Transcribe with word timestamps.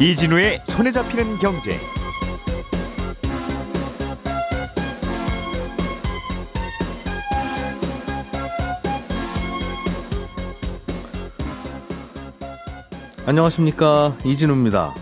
이진우의 0.00 0.60
손에 0.68 0.92
잡히는 0.92 1.38
경제. 1.38 1.76
안녕하십니까 13.26 14.16
이진우입니다. 14.24 14.94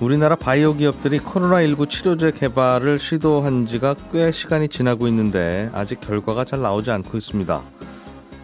우리나라 0.00 0.36
바이오 0.36 0.74
기업들이 0.74 1.18
코로나19 1.20 1.88
치료제 1.88 2.32
개발을 2.32 2.98
시도한 2.98 3.66
지가 3.66 3.94
꽤 4.12 4.30
시간이 4.30 4.68
지나고 4.68 5.08
있는데 5.08 5.70
아직 5.72 6.02
결과가 6.02 6.44
잘 6.44 6.60
나오지 6.60 6.90
않고 6.90 7.16
있습니다. 7.16 7.62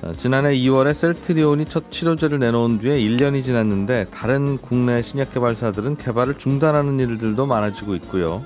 어, 0.02 0.12
지난해 0.12 0.54
2월에 0.56 0.94
셀트리온이 0.94 1.66
첫 1.66 1.90
치료제를 1.90 2.38
내놓은 2.38 2.78
뒤에 2.78 2.94
1년이 2.94 3.44
지났는데 3.44 4.06
다른 4.10 4.56
국내 4.58 5.02
신약 5.02 5.34
개발사들은 5.34 5.96
개발을 5.96 6.38
중단하는 6.38 6.98
일들도 6.98 7.44
많아지고 7.46 7.94
있고요. 7.96 8.42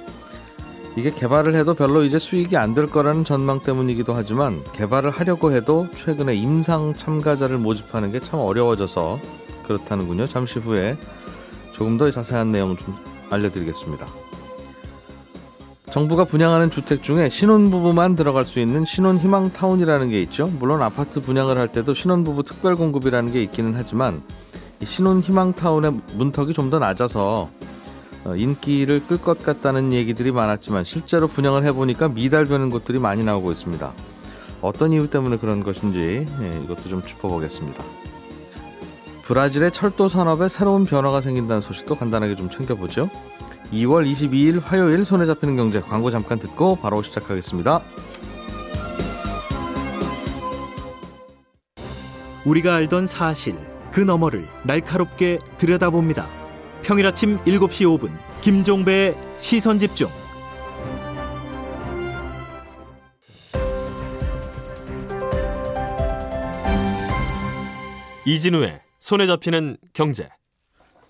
이게 0.96 1.10
개발을 1.10 1.54
해도 1.56 1.74
별로 1.74 2.04
이제 2.04 2.18
수익이 2.18 2.56
안 2.56 2.74
될 2.74 2.86
거라는 2.86 3.24
전망 3.24 3.60
때문이기도 3.60 4.14
하지만 4.14 4.60
개발을 4.74 5.10
하려고 5.10 5.52
해도 5.52 5.86
최근에 5.96 6.34
임상 6.36 6.94
참가자를 6.94 7.58
모집하는 7.58 8.10
게 8.12 8.20
참 8.20 8.40
어려워져서 8.40 9.20
그렇다는군요. 9.66 10.26
잠시 10.26 10.58
후에 10.58 10.96
조금 11.72 11.98
더 11.98 12.10
자세한 12.10 12.52
내용 12.52 12.76
좀 12.76 12.94
알려드리겠습니다. 13.30 14.06
정부가 15.94 16.24
분양하는 16.24 16.72
주택 16.72 17.04
중에 17.04 17.28
신혼부부만 17.28 18.16
들어갈 18.16 18.44
수 18.44 18.58
있는 18.58 18.84
신혼희망타운이라는 18.84 20.10
게 20.10 20.20
있죠. 20.22 20.48
물론 20.58 20.82
아파트 20.82 21.20
분양을 21.20 21.56
할 21.56 21.68
때도 21.68 21.94
신혼부부 21.94 22.42
특별공급이라는 22.42 23.32
게 23.32 23.40
있기는 23.44 23.74
하지만 23.76 24.20
신혼희망타운의 24.82 25.92
문턱이 26.16 26.52
좀 26.52 26.70
더 26.70 26.80
낮아서 26.80 27.48
어, 28.24 28.34
인기를 28.34 29.06
끌 29.06 29.18
것 29.18 29.40
같다는 29.44 29.92
얘기들이 29.92 30.32
많았지만 30.32 30.82
실제로 30.82 31.28
분양을 31.28 31.62
해보니까 31.62 32.08
미달되는 32.08 32.70
곳들이 32.70 32.98
많이 32.98 33.22
나오고 33.22 33.52
있습니다. 33.52 33.92
어떤 34.62 34.92
이유 34.92 35.08
때문에 35.08 35.36
그런 35.36 35.62
것인지 35.62 36.26
예, 36.40 36.60
이것도 36.64 36.88
좀 36.88 37.04
짚어보겠습니다. 37.06 37.84
브라질의 39.26 39.70
철도 39.70 40.08
산업에 40.08 40.48
새로운 40.48 40.86
변화가 40.86 41.20
생긴다는 41.20 41.62
소식도 41.62 41.94
간단하게 41.94 42.34
좀 42.34 42.50
챙겨보죠. 42.50 43.08
2월 43.72 44.10
22일 44.10 44.62
화요일 44.62 45.04
손에 45.04 45.26
잡히는 45.26 45.56
경제 45.56 45.80
광고 45.80 46.10
잠깐 46.10 46.38
듣고 46.38 46.76
바로 46.76 47.02
시작하겠습니다. 47.02 47.80
우리가 52.44 52.74
알던 52.74 53.06
사실 53.06 53.56
그 53.90 54.00
너머를 54.00 54.46
날카롭게 54.64 55.38
들여다봅니다. 55.56 56.28
평일 56.82 57.06
아침 57.06 57.38
7시 57.44 57.98
5분 57.98 58.10
김종배의 58.42 59.14
시선 59.38 59.78
집중. 59.78 60.08
이진우의 68.26 68.80
손에 68.98 69.26
잡히는 69.26 69.76
경제. 69.92 70.28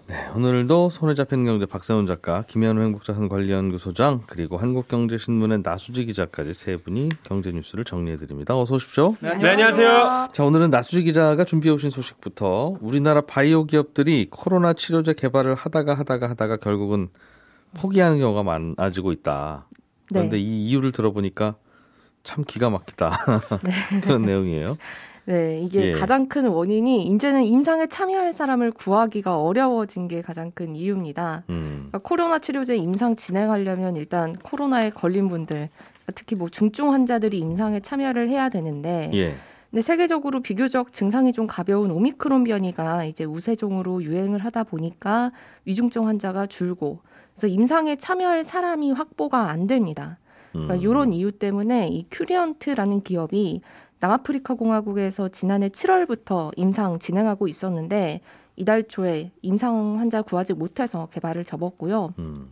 네, 0.06 0.28
오늘도 0.36 0.91
손에 0.91 1.14
잡히는 1.14 1.47
경제 1.47 1.64
박세훈 1.64 2.05
작가, 2.06 2.42
김현우 2.47 2.83
행복자산관리연구소장, 2.83 4.24
그리고 4.27 4.58
한국경제신문의 4.58 5.62
나수지 5.62 6.05
기자까지 6.05 6.52
세 6.52 6.77
분이 6.77 7.08
경제 7.22 7.50
뉴스를 7.50 7.84
정리해 7.84 8.19
드립니다. 8.19 8.58
어서 8.58 8.74
오십시오. 8.74 9.16
네, 9.20 9.30
안녕하세요. 9.30 10.28
자, 10.34 10.44
오늘은 10.44 10.69
나수지 10.69 11.05
기자가 11.05 11.44
준비해 11.44 11.74
오신 11.74 11.88
소식부터 11.88 12.77
우리나라 12.83 13.22
바이오 13.22 13.64
기업들이 13.64 14.29
코로나 14.30 14.74
치료제 14.74 15.14
개발을 15.14 15.55
하다가 15.55 15.95
하다가 15.95 16.29
하다가 16.29 16.58
결국은 16.58 17.08
포기하는 17.73 18.18
경우가 18.18 18.42
많아지고 18.42 19.12
있다. 19.12 19.67
그런데 20.08 20.36
네. 20.36 20.42
이 20.42 20.68
이유를 20.68 20.92
들어보니까 20.92 21.56
참 22.23 22.45
기가 22.46 22.68
막히다. 22.68 23.40
네. 23.64 24.00
그런 24.05 24.23
내용이에요. 24.23 24.77
네, 25.27 25.61
이게 25.61 25.89
예. 25.89 25.92
가장 25.92 26.29
큰 26.29 26.46
원인이 26.46 27.05
이제는 27.07 27.45
임상에 27.45 27.86
참여할 27.86 28.33
사람을 28.33 28.73
구하기가 28.73 29.40
어려워진 29.40 30.07
게 30.07 30.20
가장 30.20 30.51
큰 30.55 30.77
이유입니다. 30.77 31.45
음. 31.48 31.86
그러니까 31.89 31.98
코로나 31.98 32.39
치료제 32.39 32.77
임상 32.77 33.17
진행하려면 33.17 33.96
일단 33.96 34.36
코로나에 34.36 34.90
걸린 34.90 35.29
분들, 35.29 35.70
특히 36.14 36.36
뭐 36.36 36.48
중증 36.51 36.92
환자들이 36.92 37.39
임상에 37.39 37.80
참여를 37.80 38.29
해야 38.29 38.51
되는데, 38.51 39.11
예. 39.14 39.35
근데 39.70 39.83
세계적으로 39.83 40.40
비교적 40.40 40.92
증상이 40.92 41.33
좀 41.33 41.46
가벼운 41.46 41.91
오미크론 41.91 42.45
변이가 42.45 43.05
이제 43.05 43.24
우세종으로 43.24 44.02
유행을 44.05 44.39
하다 44.41 44.64
보니까 44.64 45.33
위중증 45.64 46.06
환자가 46.06 46.46
줄고, 46.46 47.01
그래서 47.33 47.46
임상에 47.46 47.96
참여할 47.96 48.45
사람이 48.45 48.92
확보가 48.92 49.48
안 49.48 49.67
됩니다. 49.67 50.18
그러니까 50.52 50.74
음. 50.74 50.80
이런 50.80 51.12
이유 51.12 51.33
때문에 51.33 51.89
이 51.89 52.06
큐리언트라는 52.11 53.02
기업이 53.02 53.61
남아프리카 54.00 54.55
공화국에서 54.55 55.28
지난해 55.28 55.68
7월부터 55.68 56.52
임상 56.56 56.98
진행하고 56.98 57.48
있었는데 57.48 58.20
이달 58.56 58.84
초에 58.84 59.32
임상 59.42 59.98
환자 59.98 60.22
구하지 60.22 60.55
못해서 60.55 61.08
개발을 61.12 61.44
접었고요. 61.44 62.14
음. 62.18 62.48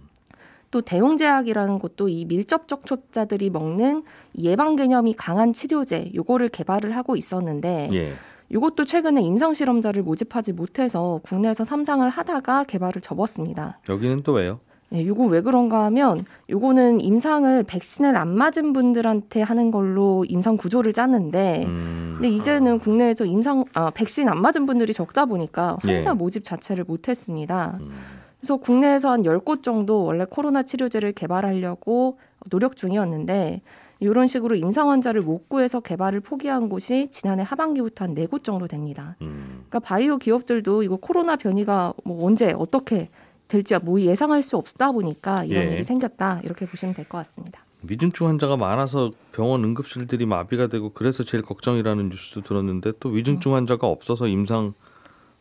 또 0.71 0.81
대웅제약이라는 0.81 1.79
곳도 1.79 2.09
이 2.09 2.25
밀접 2.25 2.67
접촉자들이 2.67 3.51
먹는 3.51 4.05
예방 4.39 4.75
개념이 4.75 5.15
강한 5.15 5.53
치료제 5.53 6.11
요거를 6.15 6.49
개발을 6.49 6.97
하고 6.97 7.15
있었는데 7.15 7.91
예. 7.93 8.13
이것도 8.49 8.87
최근에 8.87 9.23
임상 9.23 9.55
실험자를 9.55 10.03
모집하지 10.03 10.53
못해서 10.53 11.21
국내에서 11.25 11.65
삼상을 11.65 12.09
하다가 12.09 12.65
개발을 12.65 13.03
접었습니다. 13.03 13.81
여기는 13.89 14.23
또 14.23 14.33
왜요? 14.33 14.61
네, 14.93 15.07
요거 15.07 15.25
왜 15.25 15.41
그런가 15.41 15.85
하면 15.87 16.27
요거는 16.51 17.01
임상을 17.01 17.63
백신을 17.63 18.15
안 18.15 18.29
맞은 18.29 18.75
분들한테 18.75 19.41
하는 19.41 19.71
걸로 19.71 20.27
임상 20.29 20.59
구조를 20.59 20.93
짰는데 20.93 21.65
음. 21.65 22.11
근데 22.17 22.29
이제는 22.29 22.79
국내에서 22.79 23.25
임상 23.25 23.65
아 23.73 23.89
백신 23.91 24.29
안 24.29 24.43
맞은 24.43 24.67
분들이 24.67 24.93
적다 24.93 25.25
보니까 25.25 25.79
환자 25.81 26.11
예. 26.11 26.15
모집 26.15 26.45
자체를 26.45 26.85
못 26.85 27.09
했습니다. 27.09 27.79
음. 27.81 27.91
그래서 28.39 28.59
국내에서 28.59 29.11
한 29.11 29.23
10곳 29.23 29.63
정도 29.63 30.05
원래 30.05 30.27
코로나 30.29 30.63
치료제를 30.63 31.13
개발하려고 31.13 32.19
노력 32.51 32.77
중이었는데 32.77 33.63
이런 34.01 34.27
식으로 34.27 34.57
임상 34.57 34.91
환자를 34.91 35.23
못 35.23 35.49
구해서 35.49 35.81
개발을 35.81 36.21
포기한 36.21 36.69
곳이 36.69 37.09
지난해 37.11 37.43
하반기부터 37.45 38.05
한 38.05 38.15
네 38.15 38.27
곳 38.27 38.45
정도 38.45 38.67
됩니다. 38.67 39.17
음. 39.23 39.63
그러니까 39.71 39.79
바이오 39.79 40.19
기업들도 40.19 40.83
이거 40.83 40.97
코로나 40.97 41.37
변이가 41.37 41.95
뭐 42.05 42.27
언제 42.27 42.53
어떻게 42.53 43.09
될지 43.53 43.77
뭐 43.83 44.01
예상할 44.01 44.43
수 44.43 44.57
없다 44.57 44.93
보니까 44.93 45.45
이런 45.45 45.65
예. 45.69 45.75
일이 45.75 45.85
생겼다 45.85 46.41
이렇게 46.45 46.65
보시면 46.67 46.95
될 46.95 47.05
것 47.07 47.19
같습니다. 47.19 47.65
위중증 47.83 48.29
환자가 48.29 48.57
많아서 48.57 49.11
병원 49.33 49.63
응급실들이 49.65 50.25
마비가 50.25 50.69
되고 50.69 50.91
그래서 50.91 51.25
제일 51.25 51.43
걱정이라는 51.43 52.09
뉴스도 52.11 52.41
들었는데 52.43 52.93
또 53.01 53.09
위중증 53.11 53.53
음. 53.53 53.57
환자가 53.57 53.87
없어서 53.87 54.27
임상 54.29 54.73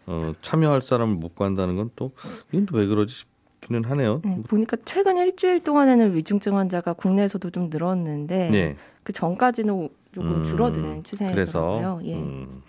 어, 0.07 0.33
참여할 0.41 0.81
사람을 0.81 1.15
못 1.15 1.35
구한다는 1.35 1.75
건 1.77 1.89
또 1.95 2.11
이건 2.51 2.65
또 2.65 2.77
왜 2.77 2.85
그러지 2.87 3.13
싶기는 3.13 3.85
하네요. 3.85 4.21
네, 4.25 4.41
보니까 4.47 4.75
최근 4.85 5.17
일주일 5.17 5.63
동안에는 5.63 6.15
위중증 6.15 6.57
환자가 6.57 6.93
국내에서도 6.93 7.49
좀 7.51 7.69
늘었는데 7.69 8.49
네. 8.49 8.75
그 9.03 9.13
전까지는 9.13 9.89
조금 10.13 10.35
음, 10.39 10.43
줄어드는 10.43 11.03
추세더라고요. 11.03 12.01
예. 12.05 12.15
음, 12.15 12.63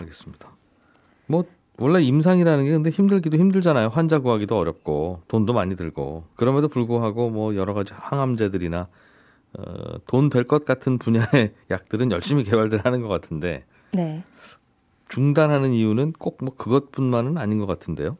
알겠습니다. 0.00 0.50
뭐 1.26 1.44
원래 1.78 2.00
임상이라는 2.02 2.64
게 2.64 2.70
근데 2.70 2.90
힘들기도 2.90 3.36
힘들잖아요. 3.36 3.88
환자 3.88 4.20
구하기도 4.20 4.56
어렵고 4.56 5.22
돈도 5.28 5.52
많이 5.52 5.74
들고 5.76 6.24
그럼에도 6.36 6.68
불구하고 6.68 7.30
뭐 7.30 7.54
여러 7.56 7.74
가지 7.74 7.92
항암제들이나 7.96 8.88
어, 9.58 9.62
돈 10.06 10.30
될 10.30 10.44
것 10.44 10.64
같은 10.64 10.98
분야의 10.98 11.52
약들은 11.70 12.10
열심히 12.12 12.44
개발들 12.44 12.84
하는 12.84 13.02
것 13.02 13.08
같은데 13.08 13.64
네. 13.92 14.22
중단하는 15.08 15.72
이유는 15.72 16.12
꼭 16.18 16.38
뭐 16.42 16.54
그것뿐만은 16.56 17.38
아닌 17.38 17.58
것 17.58 17.66
같은데요. 17.66 18.16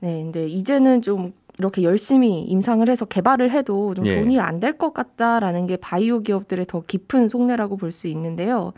네, 0.00 0.22
근데 0.22 0.46
이제는 0.48 1.02
좀 1.02 1.32
이렇게 1.58 1.82
열심히 1.82 2.42
임상을 2.42 2.88
해서 2.88 3.04
개발을 3.04 3.50
해도 3.50 3.94
좀 3.94 4.06
예. 4.06 4.14
돈이 4.16 4.40
안될 4.40 4.78
것 4.78 4.94
같다라는 4.94 5.66
게 5.66 5.76
바이오 5.76 6.20
기업들의 6.22 6.66
더 6.66 6.82
깊은 6.86 7.28
속내라고 7.28 7.76
볼 7.76 7.92
수 7.92 8.06
있는데요. 8.08 8.72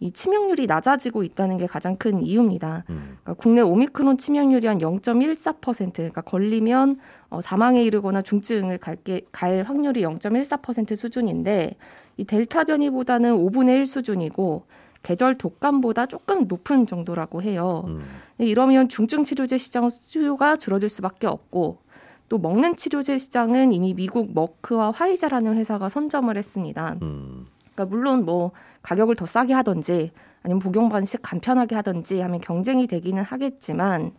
이 0.00 0.12
치명률이 0.12 0.66
낮아지고 0.66 1.24
있다는 1.24 1.56
게 1.56 1.66
가장 1.66 1.96
큰 1.96 2.20
이유입니다. 2.20 2.84
음. 2.90 3.18
그러니까 3.22 3.34
국내 3.34 3.60
오미크론 3.60 4.18
치명률이 4.18 4.66
한 4.66 4.78
0.14%, 4.78 5.92
그러니까 5.94 6.20
걸리면 6.20 6.98
어, 7.30 7.40
사망에 7.40 7.82
이르거나 7.82 8.22
중증을 8.22 8.78
갈게, 8.78 9.22
갈 9.32 9.64
확률이 9.64 10.02
0.14% 10.02 10.94
수준인데 10.94 11.76
이 12.16 12.24
델타 12.24 12.64
변이보다는 12.64 13.36
5분의 13.36 13.76
1 13.76 13.86
수준이고 13.86 14.66
계절 15.02 15.36
독감보다 15.36 16.06
조금 16.06 16.46
높은 16.46 16.86
정도라고 16.86 17.42
해요. 17.42 17.84
음. 17.88 18.02
이러면 18.38 18.88
중증 18.88 19.24
치료제 19.24 19.58
시장 19.58 19.90
수요가 19.90 20.56
줄어들 20.56 20.88
수밖에 20.88 21.26
없고 21.26 21.78
또 22.28 22.38
먹는 22.38 22.76
치료제 22.76 23.18
시장은 23.18 23.72
이미 23.72 23.94
미국 23.94 24.32
머크와 24.34 24.90
화이자라는 24.90 25.56
회사가 25.56 25.88
선점을 25.88 26.36
했습니다. 26.36 26.96
음. 27.02 27.46
그러니까 27.78 27.86
물론 27.86 28.24
뭐 28.24 28.50
가격을 28.82 29.14
더 29.14 29.24
싸게 29.26 29.52
하던지 29.54 30.10
아니면 30.42 30.60
복용 30.60 30.88
방식 30.88 31.22
간편하게 31.22 31.76
하든지 31.76 32.20
하면 32.20 32.40
경쟁이 32.40 32.86
되기는 32.88 33.22
하겠지만 33.22 34.12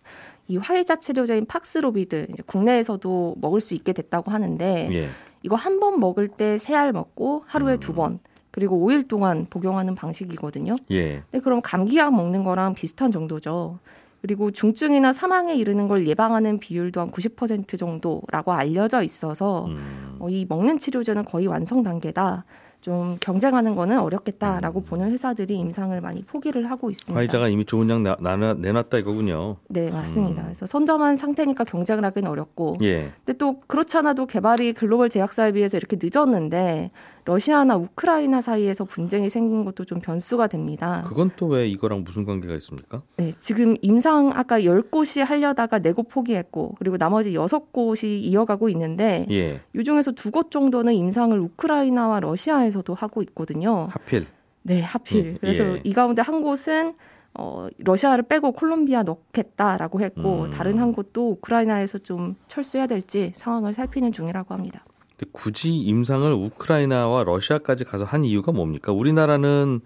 이 0.48 0.58
화이자 0.58 0.98
치료제인 0.98 1.46
팍스로비드 1.46 2.28
국내에서도 2.46 3.36
먹을 3.40 3.60
수 3.62 3.76
있게 3.76 3.92
됐다고 3.94 4.32
하는데 4.32 4.90
예. 4.94 5.10
이거 5.44 5.56
한 5.56 5.80
번 5.80 6.00
먹을 6.00 6.28
때 6.30 6.56
세 6.58 6.76
알 6.76 6.92
먹고 6.94 7.44
하루에 7.48 7.74
음. 7.74 7.80
두 7.80 7.94
번. 7.94 8.20
그리고 8.52 8.78
5일 8.86 9.08
동안 9.08 9.46
복용하는 9.50 9.94
방식이거든요. 9.96 10.76
예. 10.92 11.22
근데 11.30 11.40
그럼 11.44 11.62
감기약 11.62 12.14
먹는 12.16 12.44
거랑 12.44 12.74
비슷한 12.74 13.12
정도죠. 13.12 13.78
그리고 14.22 14.52
중증이나 14.52 15.14
사망에 15.14 15.56
이르는 15.56 15.88
걸 15.88 16.06
예방하는 16.08 16.58
비율도 16.60 17.00
한 17.00 17.12
90% 17.12 17.78
정도라고 17.78 18.52
알려져 18.52 19.04
있어서 19.04 19.66
음. 19.66 20.18
어, 20.20 20.30
이 20.30 20.46
먹는 20.50 20.80
치료제는 20.80 21.26
거의 21.26 21.48
완성 21.48 21.84
단계다. 21.84 22.44
좀 22.82 23.18
경쟁하는 23.20 23.76
거는 23.76 24.00
어렵겠다라고 24.00 24.80
음. 24.80 24.86
보는 24.86 25.12
회사들이 25.12 25.56
임상을 25.56 26.00
많이 26.00 26.24
포기를 26.24 26.72
하고 26.72 26.90
있습니다. 26.90 27.20
화이자가 27.20 27.50
이미 27.50 27.66
좋은 27.66 27.90
양 27.90 28.04
나, 28.04 28.16
나, 28.20 28.54
내놨다 28.54 28.98
이거군요. 29.00 29.58
네, 29.68 29.92
맞습니다. 29.92 30.44
음. 30.44 30.46
그래서 30.46 30.66
선점한 30.66 31.18
상태니까 31.18 31.66
경쟁을 31.66 32.06
하기는 32.06 32.30
어렵고. 32.30 32.78
예. 32.82 33.12
근데 33.26 33.38
또 33.38 33.60
그렇지 33.68 33.98
않아도 33.98 34.26
개발이 34.26 34.74
글로벌 34.74 35.10
제약사에 35.10 35.52
비해서 35.52 35.76
이렇게 35.76 35.98
늦었는데 36.02 36.92
러시아나 37.30 37.76
우크라이나 37.78 38.42
사이에서 38.42 38.86
분쟁이 38.86 39.30
생긴 39.30 39.64
것도 39.64 39.86
좀 39.86 40.00
변수가 40.00 40.48
됩니다. 40.48 41.04
그건 41.06 41.30
또 41.36 41.50
왜 41.50 41.68
이거랑 41.68 42.04
무슨 42.04 42.26
관계가 42.26 42.56
있습니까? 42.56 43.04
네, 43.18 43.32
지금 43.40 43.76
임상 43.82 44.32
아까 44.34 44.60
10곳이 44.60 45.24
하려다가 45.24 45.80
4곳 45.80 46.10
포기했고 46.10 46.76
그리고 46.80 46.98
나머지 46.98 47.34
6곳이 47.34 48.06
이어가고 48.06 48.70
있는데 48.70 49.26
예. 49.30 49.62
이 49.76 49.84
중에서 49.84 50.12
두곳 50.12 50.50
정도는 50.52 50.94
임상을 50.94 51.38
우크라이나와 51.40 52.20
러시아에서도 52.20 52.94
하고 52.96 53.22
있거든요. 53.24 53.88
하필. 53.92 54.26
네, 54.64 54.82
하필. 54.82 55.26
음, 55.26 55.38
그래서 55.40 55.64
예. 55.64 55.82
이 55.84 55.94
가운데 55.94 56.22
한 56.22 56.42
곳은 56.42 56.94
어, 57.36 57.68
러시아를 57.78 58.24
빼고 58.24 58.54
콜롬비아 58.54 59.04
넣겠다라고 59.04 60.02
했고 60.02 60.44
음. 60.46 60.50
다른 60.50 60.80
한 60.80 60.94
곳도 60.94 61.32
우크라이나에서 61.32 62.00
좀 62.00 62.36
철수해야 62.48 62.88
될지 62.88 63.32
상황을 63.36 63.74
살피는 63.74 64.12
중이라고 64.12 64.54
합니다. 64.54 64.84
굳이 65.32 65.76
임상을 65.76 66.32
우크라이나와 66.32 67.24
러시아까지 67.24 67.86
가서 67.86 68.06
한 68.06 68.24
이유가 68.24 68.52
뭡니까? 68.52 68.92
우리나라는 68.92 69.82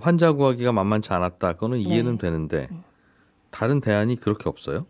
환자 0.00 0.32
구하기가 0.32 0.72
만만치 0.72 1.12
않았다. 1.12 1.54
그거는 1.54 1.78
이해는 1.78 2.12
네. 2.12 2.18
되는데 2.18 2.68
다른 3.50 3.80
대안이 3.80 4.16
그렇게 4.16 4.48
없어요? 4.48 4.86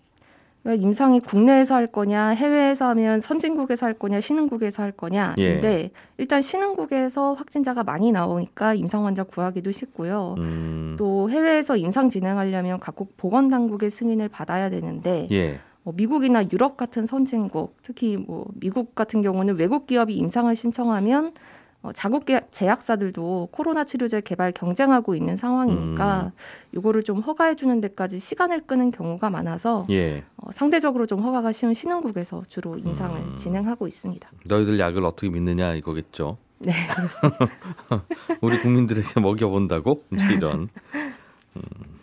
임상이 0.66 1.20
국내에서 1.20 1.74
할 1.74 1.86
거냐, 1.86 2.28
해외에서 2.30 2.88
하면 2.88 3.20
선진국에서 3.20 3.86
할 3.86 3.94
거냐, 3.94 4.20
신흥국에서 4.20 4.82
할 4.82 4.92
거냐. 4.92 5.34
예. 5.38 5.54
근데 5.54 5.90
일단 6.18 6.42
신흥국에서 6.42 7.34
확진자가 7.34 7.84
많이 7.84 8.12
나오니까 8.12 8.74
임상 8.74 9.06
환자 9.06 9.22
구하기도 9.22 9.70
쉽고요. 9.70 10.34
음. 10.38 10.96
또 10.98 11.30
해외에서 11.30 11.76
임상 11.76 12.10
진행하려면 12.10 12.80
각국 12.80 13.16
보건 13.16 13.48
당국의 13.48 13.88
승인을 13.88 14.28
받아야 14.28 14.68
되는데 14.68 15.28
예. 15.30 15.60
뭐 15.88 15.94
미국이나 15.96 16.44
유럽 16.52 16.76
같은 16.76 17.06
선진국, 17.06 17.78
특히 17.82 18.18
뭐 18.18 18.44
미국 18.52 18.94
같은 18.94 19.22
경우는 19.22 19.56
외국 19.56 19.86
기업이 19.86 20.14
임상을 20.16 20.54
신청하면 20.54 21.32
어, 21.80 21.92
자국 21.94 22.26
제약사들도 22.50 23.48
코로나 23.52 23.84
치료제 23.84 24.20
개발 24.20 24.52
경쟁하고 24.52 25.14
있는 25.14 25.36
상황이니까 25.36 26.24
음. 26.24 26.30
요거를 26.74 27.04
좀 27.04 27.20
허가해 27.20 27.54
주는 27.54 27.80
데까지 27.80 28.18
시간을 28.18 28.66
끄는 28.66 28.90
경우가 28.90 29.30
많아서 29.30 29.82
예. 29.88 30.24
어, 30.36 30.52
상대적으로 30.52 31.06
좀 31.06 31.22
허가가 31.22 31.52
쉬운 31.52 31.72
신흥국에서 31.72 32.42
주로 32.48 32.76
임상을 32.76 33.18
음. 33.18 33.36
진행하고 33.38 33.88
있습니다. 33.88 34.28
너희들 34.46 34.78
약을 34.78 35.02
어떻게 35.06 35.30
믿느냐 35.30 35.72
이거겠죠. 35.72 36.36
네. 36.60 36.74
우리 38.42 38.60
국민들에게 38.60 39.20
먹여본다고 39.20 40.02
이제 40.12 40.34
이런. 40.34 40.68
음. 41.56 41.62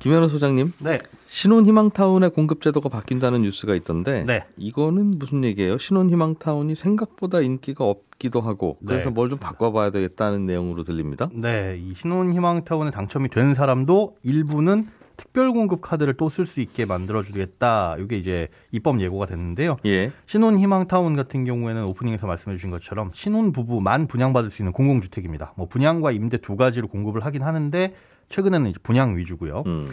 김현우 0.00 0.30
소장님. 0.30 0.72
네. 0.78 0.98
신혼 1.26 1.66
희망타운의 1.66 2.30
공급 2.30 2.62
제도가 2.62 2.88
바뀐다는 2.88 3.42
뉴스가 3.42 3.74
있던데 3.74 4.24
네. 4.24 4.44
이거는 4.56 5.12
무슨 5.18 5.44
얘기예요? 5.44 5.76
신혼 5.76 6.08
희망타운이 6.08 6.74
생각보다 6.74 7.42
인기가 7.42 7.84
없기도 7.84 8.40
하고 8.40 8.78
그래서 8.84 9.10
네. 9.10 9.14
뭘좀 9.14 9.38
바꿔봐야 9.38 9.90
되겠다는 9.90 10.46
내용으로 10.46 10.84
들립니다. 10.84 11.28
네, 11.34 11.78
이 11.78 11.92
신혼 11.94 12.32
희망타운에 12.32 12.90
당첨이 12.90 13.28
된 13.28 13.54
사람도 13.54 14.16
일부는 14.22 14.88
특별 15.20 15.52
공급 15.52 15.82
카드를 15.82 16.14
또 16.14 16.30
쓸 16.30 16.46
수 16.46 16.60
있게 16.60 16.86
만들어 16.86 17.22
주겠다. 17.22 17.94
이게 17.98 18.16
이제 18.16 18.48
입법 18.72 19.00
예고가 19.00 19.26
됐는데요. 19.26 19.76
예. 19.84 20.12
신혼 20.24 20.58
희망 20.58 20.88
타운 20.88 21.14
같은 21.14 21.44
경우에는 21.44 21.84
오프닝에서 21.84 22.26
말씀해 22.26 22.56
주신 22.56 22.70
것처럼 22.70 23.10
신혼 23.12 23.52
부부만 23.52 24.06
분양받을 24.06 24.50
수 24.50 24.62
있는 24.62 24.72
공공 24.72 25.02
주택입니다. 25.02 25.52
뭐 25.56 25.68
분양과 25.68 26.12
임대 26.12 26.38
두 26.38 26.56
가지로 26.56 26.88
공급을 26.88 27.24
하긴 27.26 27.42
하는데 27.42 27.94
최근에는 28.30 28.70
이제 28.70 28.78
분양 28.82 29.16
위주고요. 29.18 29.64
음. 29.66 29.88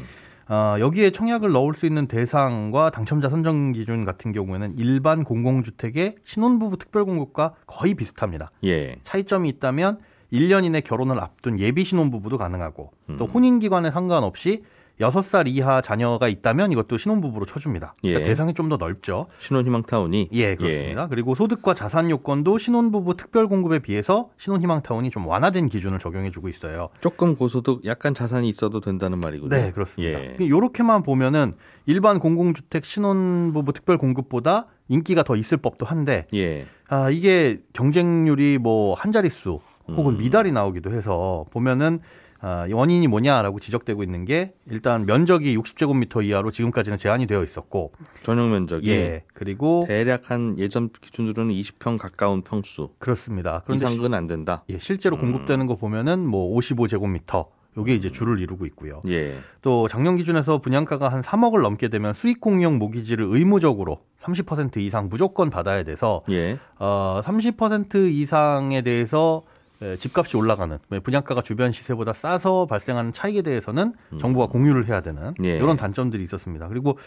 어, 0.48 0.78
여기에 0.80 1.10
청약을 1.12 1.52
넣을 1.52 1.74
수 1.74 1.86
있는 1.86 2.08
대상과 2.08 2.92
당첨자 2.92 3.28
선정 3.28 3.74
기준 3.74 4.06
같은 4.06 4.32
경우에는 4.32 4.78
일반 4.78 5.26
공공주택의 5.26 6.16
신혼부부 6.24 6.78
특별공급과 6.78 7.56
거의 7.66 7.96
비슷합니다. 7.96 8.52
예. 8.64 8.96
차이점이 9.04 9.50
있다면 9.50 10.00
1년 10.32 10.64
이내 10.64 10.80
결혼을 10.80 11.20
앞둔 11.20 11.60
예비 11.60 11.84
신혼부부도 11.84 12.38
가능하고 12.38 12.92
또 13.18 13.26
음. 13.26 13.30
혼인기관에 13.30 13.92
상관없이 13.92 14.64
여섯 15.00 15.22
살 15.22 15.48
이하 15.48 15.80
자녀가 15.82 16.28
있다면 16.28 16.72
이것도 16.72 16.98
신혼부부로 16.98 17.46
쳐줍니다. 17.46 17.94
그러니까 18.02 18.22
예. 18.22 18.26
대상이 18.26 18.54
좀 18.54 18.68
더 18.70 18.78
넓죠. 18.78 19.28
신혼희망타운이 19.38 20.30
예 20.34 20.56
그렇습니다. 20.56 21.04
예. 21.04 21.08
그리고 21.10 21.36
소득과 21.36 21.74
자산 21.74 22.10
요건도 22.10 22.58
신혼부부 22.58 23.16
특별공급에 23.16 23.80
비해서 23.80 24.30
신혼희망타운이 24.38 25.10
좀 25.10 25.26
완화된 25.28 25.68
기준을 25.70 26.00
적용해주고 26.00 26.50
있어요. 26.50 26.90
조금 27.00 27.36
고소득, 27.36 27.86
약간 27.86 28.14
자산이 28.14 28.50
있어도 28.50 28.80
된다는 28.82 29.20
말이군요. 29.20 29.50
네 29.56 29.72
그렇습니다. 29.72 30.20
예. 30.20 30.36
이렇게만 30.40 31.04
보면은 31.04 31.54
일반 31.86 32.20
공공주택 32.20 32.84
신혼부부 32.84 33.72
특별공급보다 33.74 34.68
인기가 34.90 35.24
더 35.24 35.36
있을 35.36 35.58
법도 35.58 35.86
한데 35.86 36.28
예. 36.34 36.66
아 36.90 37.10
이게 37.10 37.60
경쟁률이 37.74 38.58
뭐 38.58 38.96
한 38.96 39.12
자릿수 39.12 39.60
혹은 39.90 40.16
음. 40.16 40.18
미달이 40.18 40.52
나오기도 40.52 40.92
해서 40.94 41.46
보면은 41.52 42.00
아, 42.02 42.27
원인이 42.42 43.08
뭐냐라고 43.08 43.60
지적되고 43.60 44.04
있는 44.04 44.26
게 44.26 44.54
일단 44.70 45.06
면적이 45.06 45.58
60제곱미터 45.58 46.24
이하로 46.24 46.52
지금까지는 46.52 46.98
제한이 46.98 47.26
되어 47.28 47.44
있었고 47.44 47.94
전용 48.24 48.52
면적이 48.52 48.90
예 48.92 49.24
그리고 49.34 49.84
대략 49.88 50.30
한 50.32 50.58
예전 50.60 50.90
기준으로는 50.90 51.54
20평 51.54 51.98
가까운 51.98 52.42
평수 52.42 52.90
그렇습니다. 53.00 53.64
그런데 53.66 53.86
이상은 53.86 54.14
안 54.14 54.28
된다. 54.28 54.64
예 54.70 54.78
실제로 54.80 55.16
음. 55.18 55.22
공급되는 55.22 55.66
거 55.68 55.76
보면은 55.76 56.26
뭐 56.26 56.56
55제곱미터 56.58 57.48
요게 57.78 57.94
이제 57.94 58.10
줄을 58.10 58.40
이루고 58.40 58.66
있고요. 58.68 59.02
예. 59.08 59.36
또 59.62 59.88
작년 59.88 60.16
기준에서 60.18 60.58
분양가가 60.58 61.10
한 61.10 61.22
3억을 61.22 61.62
넘게 61.62 61.90
되면 61.90 62.14
수익 62.14 62.42
공유형 62.42 62.80
모기지를 62.80 63.26
의무적으로 63.30 64.00
30% 64.22 64.78
이상 64.78 65.10
무조건 65.10 65.50
받아야 65.50 65.84
돼서 65.84 66.24
예. 66.32 66.58
어, 66.80 67.22
30% 67.24 68.12
이상에 68.12 68.82
대해서 68.82 69.44
예, 69.46 69.57
집값이 69.98 70.38
올라가는 70.38 70.78
분양가가 71.04 71.42
주변 71.42 71.72
시세보다 71.72 72.14
싸서 72.14 72.66
발생하는 72.66 73.14
차익에 73.14 73.42
대해서는 73.42 73.94
음. 74.14 74.20
정부가 74.20 74.48
공유를 74.48 74.88
해야 74.88 75.02
되는 75.02 75.34
예. 75.44 75.58
이런 75.58 75.78
단점들이 75.78 76.24
있었습니다. 76.24 76.68
그리고 76.68 76.98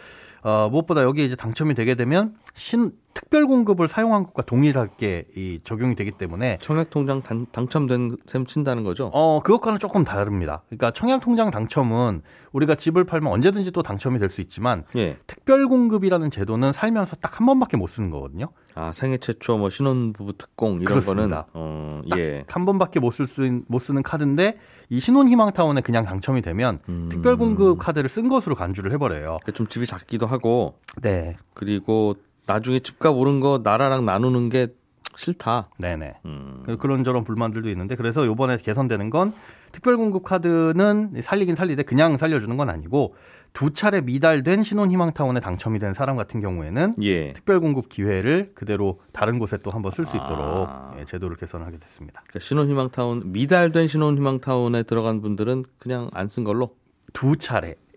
어, 0.42 0.68
무엇보다 0.70 1.02
여기에 1.02 1.24
이제 1.24 1.36
당첨이 1.36 1.74
되게 1.74 1.94
되면 1.94 2.34
신 2.54 2.92
특별 3.12 3.46
공급을 3.46 3.88
사용한 3.88 4.24
것과 4.24 4.42
동일하게 4.42 5.24
이 5.36 5.60
적용이 5.64 5.96
되기 5.96 6.10
때문에 6.12 6.58
청약 6.60 6.90
통장 6.90 7.22
당첨된 7.52 8.16
셈 8.26 8.46
친다는 8.46 8.84
거죠? 8.84 9.10
어, 9.12 9.40
그것과는 9.42 9.78
조금 9.80 10.04
다릅니다. 10.04 10.62
그러니까 10.68 10.92
청약 10.92 11.20
통장 11.20 11.50
당첨은 11.50 12.22
우리가 12.52 12.74
집을 12.76 13.04
팔면 13.04 13.32
언제든지 13.32 13.70
또 13.72 13.82
당첨이 13.82 14.18
될 14.18 14.30
수 14.30 14.40
있지만 14.40 14.84
예. 14.96 15.16
특별 15.26 15.66
공급이라는 15.66 16.30
제도는 16.30 16.72
살면서 16.72 17.16
딱 17.16 17.40
한 17.40 17.46
번밖에 17.46 17.76
못 17.76 17.86
쓰는 17.88 18.10
거거든요. 18.10 18.48
아, 18.74 18.92
생애 18.92 19.16
최초 19.18 19.56
뭐 19.58 19.70
신혼부부 19.70 20.34
특공 20.36 20.74
이런 20.80 20.84
그렇습니다. 20.86 21.46
거는 21.52 21.52
어, 21.54 22.02
예. 22.16 22.44
한 22.48 22.64
번밖에 22.66 23.00
못 23.00 23.12
쓸 23.12 23.26
수 23.26 23.42
못 23.66 23.78
쓰는 23.80 24.02
카드인데 24.02 24.58
이 24.88 25.00
신혼희망타운에 25.00 25.80
그냥 25.80 26.04
당첨이 26.04 26.42
되면 26.42 26.78
음. 26.88 27.08
특별 27.10 27.36
공급 27.36 27.78
카드를 27.78 28.08
쓴 28.08 28.28
것으로 28.28 28.54
간주를 28.56 28.92
해버려요. 28.92 29.38
그러니까 29.42 29.52
좀 29.52 29.66
집이 29.66 29.86
작기도 29.86 30.26
하고. 30.26 30.74
네. 31.00 31.34
그리고 31.54 32.14
나중에 32.46 32.80
집값 32.80 33.16
오른 33.16 33.40
거 33.40 33.60
나라랑 33.62 34.04
나누는 34.04 34.48
게 34.48 34.68
싫다. 35.16 35.68
네네. 35.78 36.14
음. 36.24 36.76
그런저런 36.78 37.24
불만들도 37.24 37.68
있는데 37.70 37.96
그래서 37.96 38.24
요번에 38.26 38.56
개선되는 38.56 39.10
건 39.10 39.32
특별공급 39.72 40.24
카드는 40.24 41.20
살리긴 41.22 41.54
살리되 41.56 41.82
그냥 41.82 42.16
살려주는 42.16 42.56
건 42.56 42.70
아니고 42.70 43.14
두 43.52 43.72
차례 43.72 44.00
미달된 44.00 44.62
신혼희망타운에 44.62 45.40
당첨이 45.40 45.80
된 45.80 45.92
사람 45.92 46.16
같은 46.16 46.40
경우에는 46.40 46.94
예. 47.02 47.32
특별공급 47.32 47.88
기회를 47.88 48.52
그대로 48.54 49.00
다른 49.12 49.38
곳에 49.40 49.58
또 49.58 49.70
한번 49.72 49.90
쓸 49.90 50.06
수 50.06 50.16
있도록 50.16 50.68
아. 50.68 50.94
예, 51.00 51.04
제도를 51.04 51.36
개선하게 51.36 51.78
됐습니다. 51.78 52.22
그러니까 52.28 52.38
신혼희망타운 52.46 53.32
미달된 53.32 53.88
신혼희망타운에 53.88 54.84
들어간 54.84 55.20
분들은 55.20 55.64
그냥 55.78 56.08
안 56.14 56.28
쓴 56.28 56.44
걸로 56.44 56.76
두 57.12 57.36
차례 57.36 57.70
아, 57.70 57.74
그 57.74 57.89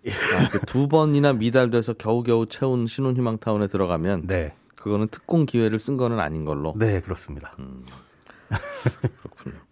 두 0.67 0.87
번이나 0.87 1.33
미달돼서 1.33 1.93
겨우겨우 1.93 2.47
채운 2.47 2.87
신혼희망타운에 2.87 3.67
들어가면 3.67 4.27
네. 4.27 4.53
그거는 4.75 5.07
특공 5.07 5.45
기회를 5.45 5.79
쓴 5.79 5.97
거는 5.97 6.19
아닌 6.19 6.43
걸로. 6.45 6.73
네 6.77 6.99
그렇습니다. 6.99 7.55
음. 7.59 7.83
그렇군요. 9.21 9.62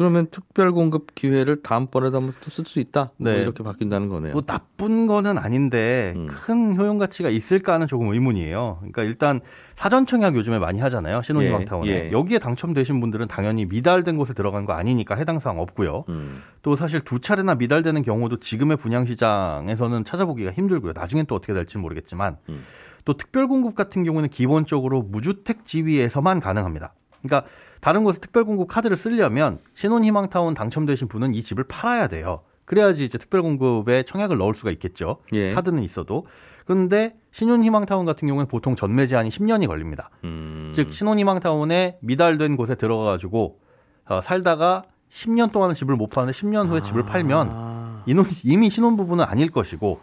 그러면 0.00 0.28
특별 0.30 0.72
공급 0.72 1.14
기회를 1.14 1.60
다음번에도 1.60 2.16
한번 2.16 2.32
또 2.40 2.48
쓸 2.48 2.64
수 2.64 2.80
있다. 2.80 3.12
뭐 3.18 3.28
네. 3.28 3.34
뭐 3.34 3.42
이렇게 3.42 3.62
바뀐다는 3.62 4.08
거네요. 4.08 4.32
뭐 4.32 4.40
나쁜 4.40 5.06
거는 5.06 5.36
아닌데 5.36 6.14
음. 6.16 6.26
큰 6.26 6.74
효용 6.74 6.96
가치가 6.96 7.28
있을까는 7.28 7.86
조금 7.86 8.10
의문이에요. 8.10 8.78
그러니까 8.78 9.02
일단 9.02 9.40
사전 9.74 10.06
청약 10.06 10.36
요즘에 10.36 10.58
많이 10.58 10.80
하잖아요. 10.80 11.20
신혼희망타운에. 11.20 11.90
예, 11.90 12.06
예. 12.06 12.12
여기에 12.12 12.38
당첨되신 12.38 12.98
분들은 12.98 13.28
당연히 13.28 13.66
미달된 13.66 14.16
곳에 14.16 14.32
들어간 14.32 14.64
거 14.64 14.72
아니니까 14.72 15.16
해당 15.16 15.38
사항 15.38 15.60
없고요. 15.60 16.04
음. 16.08 16.42
또 16.62 16.76
사실 16.76 17.02
두 17.02 17.20
차례나 17.20 17.56
미달되는 17.56 18.00
경우도 18.02 18.40
지금의 18.40 18.78
분양 18.78 19.04
시장에서는 19.04 20.06
찾아보기가 20.06 20.50
힘들고요. 20.52 20.94
나중엔 20.94 21.26
또 21.26 21.34
어떻게 21.34 21.52
될지 21.52 21.76
모르겠지만 21.76 22.38
음. 22.48 22.64
또 23.04 23.18
특별 23.18 23.48
공급 23.48 23.74
같은 23.74 24.04
경우는 24.04 24.30
기본적으로 24.30 25.02
무주택 25.02 25.66
지위에서만 25.66 26.40
가능합니다. 26.40 26.94
그러니까 27.22 27.46
다른 27.80 28.04
곳에 28.04 28.20
특별 28.20 28.44
공급 28.44 28.68
카드를 28.68 28.96
쓰려면 28.96 29.58
신혼희망타운 29.74 30.54
당첨되신 30.54 31.08
분은 31.08 31.34
이 31.34 31.42
집을 31.42 31.64
팔아야 31.64 32.08
돼요. 32.08 32.42
그래야지 32.66 33.04
이제 33.04 33.18
특별 33.18 33.42
공급에 33.42 34.04
청약을 34.04 34.36
넣을 34.38 34.54
수가 34.54 34.70
있겠죠. 34.70 35.18
예. 35.32 35.52
카드는 35.52 35.82
있어도. 35.82 36.26
그런데 36.66 37.16
신혼희망타운 37.32 38.06
같은 38.06 38.28
경우는 38.28 38.46
보통 38.46 38.76
전매 38.76 39.06
제한이 39.06 39.28
10년이 39.30 39.66
걸립니다. 39.66 40.10
음. 40.24 40.72
즉 40.74 40.92
신혼희망타운에 40.92 41.98
미달된 42.00 42.56
곳에 42.56 42.76
들어가가지고 42.76 43.58
어, 44.06 44.20
살다가 44.20 44.82
10년 45.08 45.50
동안은 45.50 45.74
집을 45.74 45.96
못 45.96 46.08
파는데 46.10 46.32
10년 46.38 46.68
후에 46.68 46.78
아. 46.78 46.82
집을 46.82 47.04
팔면 47.04 48.04
이미 48.44 48.70
신혼부부는 48.70 49.24
아닐 49.24 49.50
것이고 49.50 50.00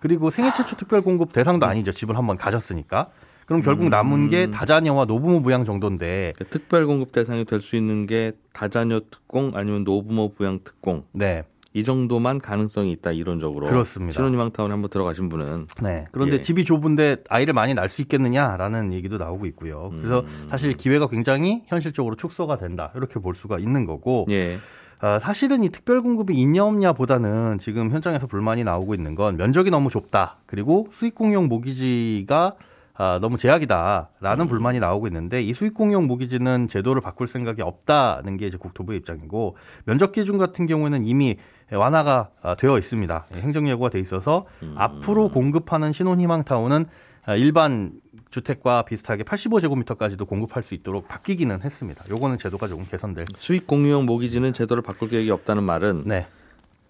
그리고 0.00 0.30
생애 0.30 0.52
최초 0.52 0.76
특별 0.76 1.00
공급 1.02 1.32
대상도 1.32 1.66
아니죠. 1.66 1.92
집을 1.92 2.16
한번 2.16 2.36
가졌으니까. 2.36 3.08
그럼 3.48 3.62
결국 3.62 3.84
음. 3.84 3.88
남은 3.88 4.28
게 4.28 4.50
다자녀와 4.50 5.06
노부모 5.06 5.40
부양 5.40 5.64
정도인데 5.64 6.34
그러니까 6.36 6.44
특별 6.50 6.86
공급 6.86 7.12
대상이 7.12 7.44
될 7.46 7.60
수 7.62 7.76
있는 7.76 8.06
게 8.06 8.32
다자녀 8.52 9.00
특공 9.10 9.52
아니면 9.54 9.84
노부모 9.84 10.34
부양 10.34 10.60
특공. 10.62 11.04
네. 11.12 11.42
이 11.72 11.82
정도만 11.82 12.38
가능성이 12.38 12.92
있다 12.92 13.12
이론적으로. 13.12 13.66
그렇습니다. 13.66 14.12
신혼희망타운에 14.12 14.70
한번 14.70 14.90
들어가신 14.90 15.28
분은. 15.30 15.66
네. 15.82 16.04
그런데 16.12 16.36
예. 16.36 16.42
집이 16.42 16.64
좁은데 16.64 17.24
아이를 17.28 17.54
많이 17.54 17.72
낳을 17.74 17.88
수 17.88 18.02
있겠느냐라는 18.02 18.92
얘기도 18.92 19.16
나오고 19.16 19.46
있고요. 19.46 19.90
그래서 19.96 20.20
음. 20.20 20.48
사실 20.50 20.74
기회가 20.74 21.08
굉장히 21.08 21.62
현실적으로 21.68 22.16
축소가 22.16 22.58
된다 22.58 22.92
이렇게 22.96 23.18
볼 23.18 23.34
수가 23.34 23.58
있는 23.58 23.86
거고. 23.86 24.26
예. 24.30 24.58
아, 25.00 25.18
사실은 25.20 25.62
이 25.62 25.68
특별 25.70 26.02
공급이 26.02 26.34
있냐 26.34 26.64
없냐보다는 26.64 27.58
지금 27.60 27.90
현장에서 27.92 28.26
불만이 28.26 28.64
나오고 28.64 28.94
있는 28.94 29.14
건 29.14 29.36
면적이 29.36 29.70
너무 29.70 29.88
좁다. 29.90 30.38
그리고 30.46 30.88
수익 30.90 31.14
공용 31.14 31.46
모기지가 31.48 32.54
아, 33.00 33.20
너무 33.20 33.36
제약이다라는 33.38 34.46
음. 34.46 34.48
불만이 34.48 34.80
나오고 34.80 35.06
있는데 35.06 35.40
이 35.40 35.54
수익 35.54 35.72
공용 35.72 36.08
모기지는 36.08 36.66
제도를 36.66 37.00
바꿀 37.00 37.28
생각이 37.28 37.62
없다는 37.62 38.36
게 38.36 38.48
이제 38.48 38.56
국토부의 38.58 38.98
입장이고 38.98 39.56
면적 39.84 40.10
기준 40.10 40.36
같은 40.36 40.66
경우에는 40.66 41.04
이미 41.04 41.36
완화가 41.72 42.30
아, 42.42 42.56
되어 42.56 42.76
있습니다. 42.76 43.26
행정 43.34 43.68
예고가 43.68 43.90
돼 43.90 44.00
있어서 44.00 44.46
음. 44.64 44.74
앞으로 44.76 45.28
공급하는 45.28 45.92
신혼희망타운은 45.92 46.86
아, 47.24 47.36
일반 47.36 47.92
주택과 48.30 48.82
비슷하게 48.82 49.22
85제곱미터까지도 49.22 50.26
공급할 50.26 50.64
수 50.64 50.74
있도록 50.74 51.06
바뀌기는 51.06 51.62
했습니다. 51.62 52.04
요거는 52.10 52.36
제도가 52.36 52.66
조금 52.66 52.84
개선될. 52.84 53.26
수익 53.36 53.68
공유형 53.68 54.06
모기지는 54.06 54.52
제도를 54.52 54.82
바꿀 54.82 55.08
계획이 55.08 55.30
없다는 55.30 55.62
말은 55.62 56.02
네. 56.06 56.26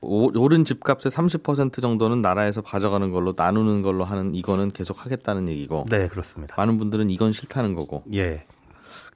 오른 0.00 0.64
집값의 0.64 1.10
30% 1.10 1.82
정도는 1.82 2.22
나라에서 2.22 2.60
가져가는 2.60 3.10
걸로 3.10 3.34
나누는 3.36 3.82
걸로 3.82 4.04
하는 4.04 4.34
이거는 4.34 4.70
계속 4.70 5.04
하겠다는 5.04 5.48
얘기고. 5.48 5.86
네, 5.90 6.08
그렇습니다. 6.08 6.54
많은 6.56 6.78
분들은 6.78 7.10
이건 7.10 7.32
싫다는 7.32 7.74
거고. 7.74 8.04
예. 8.14 8.44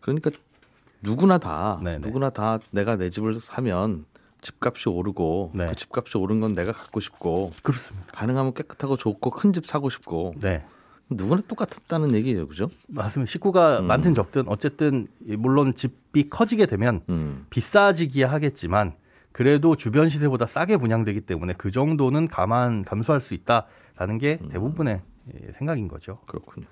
그러니까 0.00 0.30
누구나 1.00 1.38
다 1.38 1.78
네네. 1.82 1.98
네. 1.98 2.06
누구나 2.06 2.30
다 2.30 2.58
내가 2.70 2.96
내 2.96 3.10
집을 3.10 3.34
사면 3.40 4.04
집값이 4.40 4.88
오르고 4.88 5.52
네. 5.54 5.66
그 5.68 5.74
집값이 5.76 6.18
오른 6.18 6.40
건 6.40 6.52
내가 6.52 6.72
갖고 6.72 6.98
싶고 6.98 7.52
그렇습니다. 7.62 8.08
가능하면 8.12 8.54
깨끗하고 8.54 8.96
좋고 8.96 9.30
큰 9.30 9.52
집 9.52 9.66
사고 9.66 9.88
싶고 9.88 10.34
네. 10.40 10.64
누구나 11.08 11.42
똑같다는 11.46 12.14
얘기예요, 12.14 12.48
그죠? 12.48 12.70
맞습니다. 12.88 13.30
식구가 13.30 13.80
음. 13.80 13.86
많든 13.86 14.14
적든 14.14 14.44
어쨌든 14.48 15.06
물론 15.20 15.74
집이 15.74 16.28
커지게 16.28 16.66
되면 16.66 17.02
음. 17.08 17.46
비싸지기야 17.50 18.30
하겠지만 18.32 18.94
그래도 19.32 19.76
주변 19.76 20.08
시세보다 20.08 20.46
싸게 20.46 20.76
분양되기 20.76 21.22
때문에 21.22 21.54
그 21.58 21.70
정도는 21.70 22.28
감안 22.28 22.82
감수할 22.84 23.20
수 23.20 23.34
있다라는 23.34 24.18
게 24.18 24.38
음. 24.42 24.48
대부분의 24.48 25.00
음. 25.26 25.52
생각인 25.58 25.88
거죠. 25.88 26.18
그렇군요. 26.26 26.66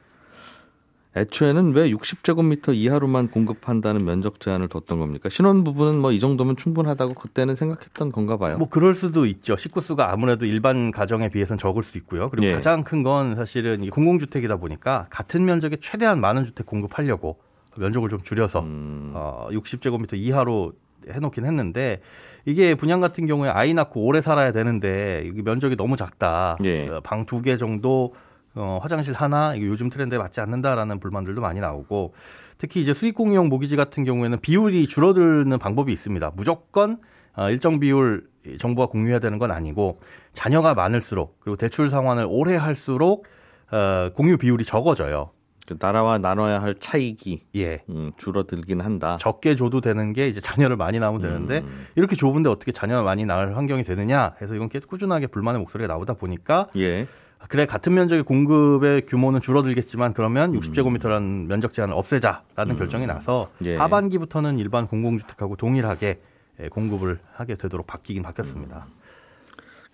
애초에는 1.17 1.73
왜 1.73 1.91
60제곱미터 1.91 2.73
이하로만 2.73 3.27
공급한다는 3.29 4.05
면적 4.05 4.39
제한을 4.39 4.69
뒀던 4.69 5.01
겁니까? 5.01 5.29
신혼 5.29 5.65
부부는 5.65 5.99
뭐 5.99 6.13
이 6.13 6.21
정도면 6.21 6.57
충분하다고 6.57 7.15
그때는 7.15 7.57
생각했던 7.57 8.13
건가 8.13 8.37
봐요. 8.37 8.59
뭐 8.59 8.69
그럴 8.69 8.95
수도 8.95 9.27
있죠. 9.27 9.57
식구 9.57 9.81
수가 9.81 10.13
아무래도 10.13 10.47
일반 10.47 10.93
가정에 10.93 11.29
비해서는 11.29 11.59
적을 11.59 11.83
수 11.83 11.99
있고요. 11.99 12.31
그리고 12.31 12.47
예. 12.47 12.53
가장 12.55 12.85
큰 12.85 13.03
건 13.03 13.35
사실은 13.35 13.83
이 13.83 13.91
공공주택이다 13.91 14.59
보니까 14.59 15.07
같은 15.11 15.45
면적에 15.47 15.79
최대한 15.81 16.21
많은 16.21 16.45
주택 16.45 16.67
공급하려고 16.67 17.41
면적을 17.77 18.09
좀 18.09 18.21
줄여서 18.23 18.61
음. 18.61 19.11
어, 19.15 19.49
60제곱미터 19.51 20.15
이하로 20.15 20.75
해놓긴 21.09 21.47
했는데 21.47 22.01
이게 22.45 22.75
분양 22.75 23.01
같은 23.01 23.27
경우에 23.27 23.49
아이 23.49 23.75
낳고 23.75 24.05
오래 24.05 24.21
살아야 24.21 24.53
되는데 24.53 25.23
이게 25.27 25.43
면적이 25.43 25.77
너무 25.77 25.97
작다. 25.97 26.59
예. 26.65 26.89
어, 26.89 27.01
방두 27.03 27.43
개 27.43 27.57
정도 27.57 28.15
어, 28.55 28.79
화장실 28.83 29.15
하나 29.15 29.55
이게 29.55 29.67
요즘 29.67 29.91
트렌드에 29.91 30.19
맞지 30.19 30.41
않는다라는 30.41 31.01
불만들도 31.01 31.41
많이 31.41 31.61
나오고 31.61 32.15
특히 32.59 32.83
이제 32.83 32.93
수익 32.93 33.15
공유형 33.15 33.49
모기지 33.49 33.77
같은 33.77 34.05
경우에는 34.05 34.39
비율이 34.41 34.87
줄어드는 34.87 35.59
방법이 35.59 35.93
있습니다. 35.93 36.33
무조건 36.35 36.99
어, 37.37 37.49
일정 37.51 37.79
비율 37.79 38.29
정부가 38.59 38.87
공유해야 38.87 39.19
되는 39.19 39.39
건 39.39 39.51
아니고 39.51 39.99
자녀가 40.33 40.75
많을수록 40.75 41.39
그리고 41.41 41.57
대출 41.57 41.91
상환을 41.91 42.27
오래 42.29 42.57
할수록 42.57 43.27
어, 43.71 44.11
공유 44.15 44.37
비율이 44.37 44.65
적어져요. 44.65 45.31
그 45.71 45.77
나라와 45.79 46.19
나눠야 46.19 46.61
할 46.61 46.75
차익이 46.81 47.45
예. 47.55 47.83
음, 47.91 48.11
줄어들긴 48.17 48.81
한다. 48.81 49.17
적게 49.21 49.55
줘도 49.55 49.81
되는 49.81 50.13
게 50.13 50.27
이제 50.27 50.41
자녀를 50.41 50.77
많이 50.77 50.99
낳으면 50.99 51.23
되는데 51.23 51.59
음. 51.59 51.87
이렇게 51.95 52.17
좁은데 52.17 52.49
어떻게 52.49 52.73
자녀를 52.73 53.05
많이 53.05 53.25
낳을 53.25 53.57
환경이 53.57 53.85
되느냐 53.85 54.35
해서 54.43 54.57
이건 54.57 54.69
계속 54.69 54.89
꾸준하게 54.89 55.29
불만의 55.29 55.61
목소리가 55.61 55.87
나오다 55.87 56.15
보니까 56.15 56.67
예. 56.77 57.07
그래 57.49 57.67
같은 57.67 57.95
면적의 57.95 58.25
공급의 58.25 59.07
규모는 59.07 59.41
줄어들겠지만 59.41 60.13
그러면 60.13 60.53
60제곱미터라는 60.59 61.19
음. 61.19 61.47
면적 61.49 61.73
제한을 61.73 61.95
없애자라는 61.95 62.75
음. 62.75 62.77
결정이 62.77 63.07
나서 63.07 63.49
예. 63.65 63.77
하반기부터는 63.77 64.59
일반 64.59 64.89
공공주택하고 64.89 65.55
동일하게 65.55 66.21
예, 66.63 66.69
공급을 66.69 67.21
하게 67.33 67.55
되도록 67.55 67.87
바뀌긴 67.87 68.25
바뀌었습니다. 68.25 68.87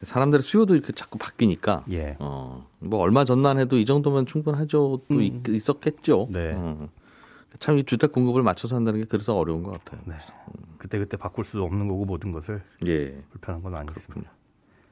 음. 0.00 0.04
사람들의 0.04 0.42
수요도 0.42 0.74
이렇게 0.74 0.92
자꾸 0.92 1.18
바뀌니까 1.18 1.84
예. 1.90 2.16
어, 2.18 2.66
뭐 2.78 3.00
얼마 3.00 3.24
전만 3.24 3.58
해도 3.58 3.78
이 3.78 3.84
정도면 3.84 4.26
충분하죠. 4.26 5.00
또 5.08 5.14
음. 5.14 5.42
있었겠죠. 5.48 6.28
네. 6.30 6.52
어. 6.54 6.88
참이 7.58 7.84
주택 7.84 8.12
공급을 8.12 8.42
맞춰서 8.42 8.76
한다는 8.76 9.00
게 9.00 9.06
그래서 9.08 9.34
어려운 9.36 9.62
것 9.62 9.72
같아요. 9.72 10.02
네. 10.04 10.14
그때 10.78 10.98
그때 10.98 11.16
바꿀 11.16 11.44
수 11.44 11.62
없는 11.62 11.88
거고 11.88 12.04
모든 12.04 12.32
것을 12.32 12.62
예. 12.86 13.16
불편한 13.30 13.62
건 13.62 13.74
아니겠군요. 13.74 14.26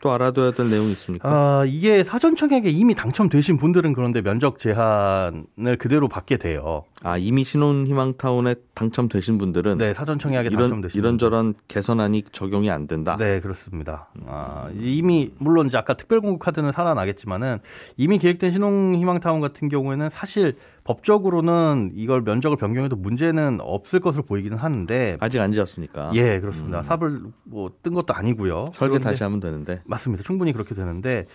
또 0.04 0.12
알아둬야 0.12 0.50
될 0.50 0.68
내용이 0.68 0.92
있습니까? 0.92 1.30
아, 1.30 1.64
이게 1.64 2.04
사전 2.04 2.37
청약에 2.37 2.68
이미 2.68 2.94
당첨되신 2.94 3.56
분들은 3.56 3.94
그런데 3.94 4.20
면적 4.20 4.58
제한을 4.58 5.78
그대로 5.78 6.08
받게 6.08 6.37
돼요. 6.37 6.84
아, 7.02 7.16
이미 7.16 7.42
신혼희망타운에 7.42 8.54
당첨되신 8.75 9.38
분들은 9.38 9.78
네, 9.78 9.94
사전 9.94 10.18
청약에 10.18 10.49
이런, 10.49 10.58
당첨되신 10.58 11.00
이런저런. 11.00 11.54
개선안이 11.68 12.25
적용이 12.32 12.70
안 12.70 12.87
된다. 12.87 13.16
네, 13.18 13.40
그렇습니다. 13.40 14.08
아, 14.26 14.68
이미 14.78 15.32
물론 15.38 15.68
이제 15.68 15.78
아까 15.78 15.94
특별공급 15.94 16.38
카드는 16.38 16.70
살아나겠지만은 16.73 17.61
이미 17.96 18.18
계획된 18.18 18.50
신혼희망타운 18.50 19.40
같은 19.40 19.70
경우에는 19.70 20.11
사실 20.11 20.56
법적으로는 20.85 21.93
이걸 21.95 22.23
면적을 22.23 22.57
변경해도 22.57 22.97
문제는 22.97 23.59
없을 23.61 24.00
것으로 24.00 24.23
보이기는 24.25 24.57
하는데 24.57 25.17
아직 25.19 25.41
안 25.41 25.53
지었으니까. 25.53 26.12
예, 26.14 26.38
그렇습니다. 26.41 26.79
음. 26.79 26.83
삽을 26.83 27.21
뭐 27.45 27.71
뜬 27.83 27.95
것도 27.95 28.14
아니고요. 28.14 28.67
설계 28.73 28.99
다시 28.99 29.23
하면 29.25 29.41
되는데. 29.41 29.83
맞습니다. 29.85 30.23
충분히 30.23 30.53
그렇게 30.53 30.75
되는데 30.75 31.26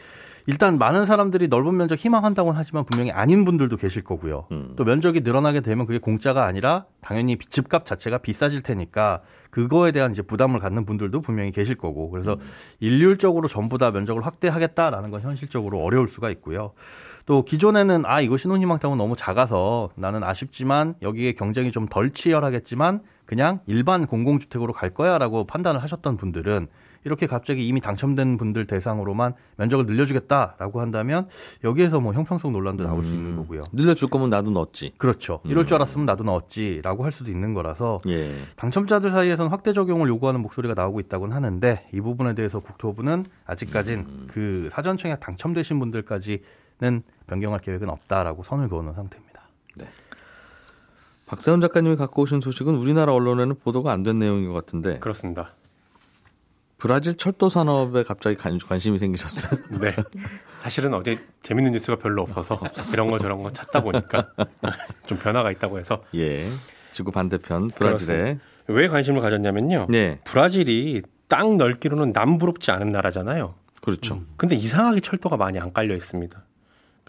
일단 0.46 0.78
많은 0.80 1.06
사람들이 1.06 1.48
넓은 1.48 1.78
면적 1.78 1.98
희망한다고는 2.00 2.58
하지만 2.58 2.86
분명히 2.86 3.12
아닌 3.12 3.46
분들도 3.46 3.78
계실 3.78 4.04
거고요. 4.04 4.48
음. 4.52 4.74
또 4.78 4.84
면적이 4.84 5.22
늘어나게 5.22 5.62
되면 5.62 5.86
그게 5.86 6.00
공짜가 6.00 6.46
아니라 6.46 6.86
당연히 7.02 7.38
집값 7.38 7.86
자체가 7.86 8.20
비싸질 8.20 8.62
테니까 8.64 9.22
그거에 9.52 9.92
대한 9.92 10.12
이제 10.12 10.22
부담을 10.22 10.60
갖는 10.60 10.86
분들도 10.86 11.22
분명히 11.22 11.52
계실 11.52 11.76
거고 11.76 12.10
그래서 12.10 12.34
음. 12.34 12.40
일률적으로 12.80 13.48
전부 13.48 13.78
다 13.78 13.92
면적을 13.92 14.26
확대하겠다라는 14.26 15.12
건 15.12 15.22
현실적으로 15.22 15.82
어려울 15.82 16.08
수가 16.08 16.30
있고요. 16.32 16.72
또 17.30 17.44
기존에는 17.44 18.08
아 18.08 18.22
이거 18.22 18.38
신혼희망타운 18.38 18.98
너무 18.98 19.16
작아서 19.16 19.92
나는 19.94 20.24
아쉽지만 20.24 20.96
여기에 21.04 21.34
경쟁이 21.34 21.72
좀 21.72 21.86
덜 21.88 22.10
치열하겠지만 22.10 23.02
그냥 23.28 23.60
일반 23.68 24.08
공공주택으로 24.08 24.74
갈 24.74 24.90
거야라고 24.90 25.46
판단을 25.46 25.84
하셨던 25.84 26.18
분들은 26.18 26.68
이렇게 27.06 27.28
갑자기 27.28 27.68
이미 27.68 27.82
당첨된 27.82 28.38
분들 28.38 28.66
대상으로만 28.66 29.36
면적을 29.58 29.86
늘려주겠다라고 29.86 30.82
한다면 30.82 31.28
여기에서 31.64 32.00
뭐 32.00 32.14
형평성 32.14 32.52
논란도 32.52 32.84
나올 32.84 33.00
음, 33.00 33.04
수 33.04 33.14
있는 33.14 33.34
음. 33.34 33.36
거고요. 33.38 33.62
늘려줄 33.74 34.10
거면 34.10 34.32
나도 34.32 34.50
넣었지. 34.50 34.94
그렇죠. 34.98 35.40
이럴 35.46 35.68
줄 35.68 35.76
음. 35.76 35.82
알았으면 35.82 36.08
나도 36.08 36.24
넣었지라고 36.24 37.06
할 37.06 37.12
수도 37.12 37.30
있는 37.30 37.54
거라서 37.54 38.00
예. 38.08 38.32
당첨자들 38.56 39.12
사이에서는 39.12 39.52
확대 39.52 39.72
적용을 39.72 40.08
요구하는 40.10 40.42
목소리가 40.42 40.74
나오고 40.74 41.00
있다고는 41.02 41.36
하는데 41.36 41.88
이 41.94 42.02
부분에 42.02 42.34
대해서 42.34 42.60
국토부는 42.60 43.28
아직까진 43.46 44.00
음. 44.00 44.28
그 44.32 44.70
사전 44.72 44.98
청약 44.98 45.20
당첨되신 45.20 45.78
분들까지는 45.80 47.04
변경할 47.30 47.62
계획은 47.62 47.90
없다라고 47.90 48.44
선을 48.44 48.68
그어놓은 48.70 48.94
상태입니다. 48.96 49.42
네. 49.76 49.86
박세훈 51.28 51.62
작가님이 51.62 51.96
갖고 51.96 52.24
오신 52.24 52.42
소식은 52.42 52.76
우리나라 52.76 53.14
언론에는 53.14 53.56
보도가 53.64 53.92
안 53.92 54.04
된 54.04 54.18
내용인 54.20 54.48
것 54.48 54.54
같은데. 54.54 54.98
그렇습니다. 55.00 55.54
브라질 56.80 57.18
철도 57.18 57.50
산업에 57.50 58.04
갑자기 58.04 58.36
관, 58.38 58.58
심이 58.80 58.98
생기셨어요? 58.98 59.60
네. 59.82 59.96
사실은 60.60 60.94
어제 60.94 61.20
재밌는 61.44 61.74
뉴스가 61.74 61.98
별로 61.98 62.22
없어서 62.24 62.60
이런 62.94 63.12
거 63.12 63.20
저런 63.20 63.44
거 63.44 63.52
찾다 63.52 63.82
보니까 63.82 64.30
좀 65.08 65.18
변화가 65.20 65.52
있다고 65.52 65.78
해서. 65.78 66.04
예. 66.16 66.48
지구 66.92 67.12
반대편 67.12 67.68
브라질에 67.68 68.18
그렇습니다. 68.18 68.44
왜 68.68 68.88
관심을 68.88 69.22
가졌냐면요. 69.22 69.88
네. 69.90 70.20
브라질이 70.24 71.04
땅 71.28 71.58
넓기로는 71.58 72.12
남부럽지 72.14 72.72
않은 72.72 72.90
나라잖아요. 72.90 73.54
그렇죠. 73.82 74.16
음. 74.16 74.28
근데 74.38 74.56
이상하게 74.56 75.02
철도가 75.02 75.38
많이 75.38 75.60
안 75.60 75.74
깔려 75.74 75.96
있습니다. 75.96 76.42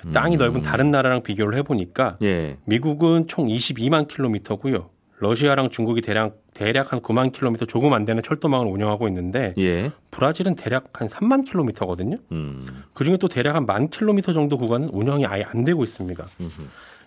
그 0.02 0.12
땅이 0.12 0.36
음. 0.36 0.38
넓은 0.38 0.62
다른 0.62 0.90
나라랑 0.90 1.22
비교를 1.22 1.56
해보니까 1.58 2.16
예. 2.22 2.56
미국은 2.64 3.26
총 3.26 3.46
22만 3.48 4.08
킬로미터고요. 4.08 4.88
러시아랑 5.18 5.68
중국이 5.70 6.00
대략 6.00 6.38
대략 6.54 6.92
한 6.92 7.00
9만 7.00 7.30
킬로미터 7.32 7.66
조금 7.66 7.92
안 7.92 8.04
되는 8.06 8.22
철도망을 8.22 8.66
운영하고 8.66 9.06
있는데 9.08 9.54
예. 9.58 9.90
브라질은 10.10 10.54
대략 10.56 10.84
한 10.94 11.08
3만 11.08 11.44
킬로미터거든요. 11.44 12.16
음. 12.32 12.66
그 12.94 13.04
중에 13.04 13.18
또 13.18 13.28
대략 13.28 13.54
한 13.54 13.66
만 13.66 13.88
킬로미터 13.88 14.32
정도 14.32 14.56
구간은 14.56 14.88
운영이 14.88 15.26
아예 15.26 15.44
안 15.44 15.64
되고 15.64 15.84
있습니다. 15.84 16.26
음흠. 16.40 16.62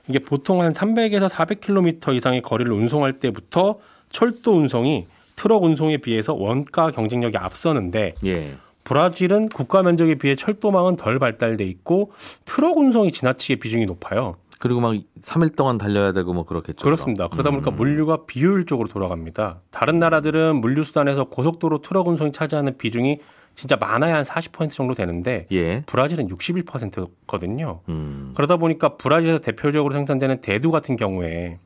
이게 0.07 0.19
보통 0.19 0.61
한 0.61 0.71
300에서 0.73 1.27
400 1.27 1.61
킬로미터 1.61 2.13
이상의 2.13 2.41
거리를 2.41 2.71
운송할 2.71 3.13
때부터 3.19 3.77
철도 4.09 4.53
운송이 4.57 5.07
트럭 5.35 5.63
운송에 5.63 5.97
비해서 5.97 6.33
원가 6.35 6.91
경쟁력이 6.91 7.37
앞서는데 7.37 8.13
예. 8.25 8.53
브라질은 8.83 9.49
국가 9.49 9.83
면적에 9.83 10.15
비해 10.15 10.35
철도망은 10.35 10.95
덜 10.97 11.19
발달돼 11.19 11.63
있고 11.65 12.11
트럭 12.45 12.77
운송이 12.77 13.11
지나치게 13.11 13.55
비중이 13.57 13.85
높아요. 13.85 14.35
그리고 14.59 14.79
막 14.79 14.95
3일 15.21 15.57
동안 15.57 15.77
달려야 15.77 16.13
되고 16.13 16.33
뭐 16.33 16.45
그렇겠죠. 16.45 16.85
그렇습니다. 16.85 17.27
그러다 17.27 17.51
보니까 17.51 17.71
음. 17.71 17.75
물류가 17.75 18.25
비효율적으로 18.25 18.87
돌아갑니다. 18.87 19.59
다른 19.71 19.99
나라들은 19.99 20.55
물류 20.55 20.83
수단에서 20.83 21.25
고속도로 21.25 21.81
트럭 21.81 22.07
운송이 22.07 22.31
차지하는 22.31 22.77
비중이 22.77 23.19
진짜 23.55 23.75
많아야 23.75 24.15
한 24.15 24.23
40% 24.23 24.71
정도 24.71 24.93
되는데 24.93 25.47
예. 25.51 25.81
브라질은 25.85 26.29
61%거든요. 26.29 27.81
음. 27.89 28.31
그러다 28.35 28.55
보니까 28.55 28.95
브라질에서 28.95 29.39
대표적으로 29.39 29.93
생산되는 29.93 30.39
대두 30.39 30.71
같은 30.71 30.95
경우에 30.95 31.59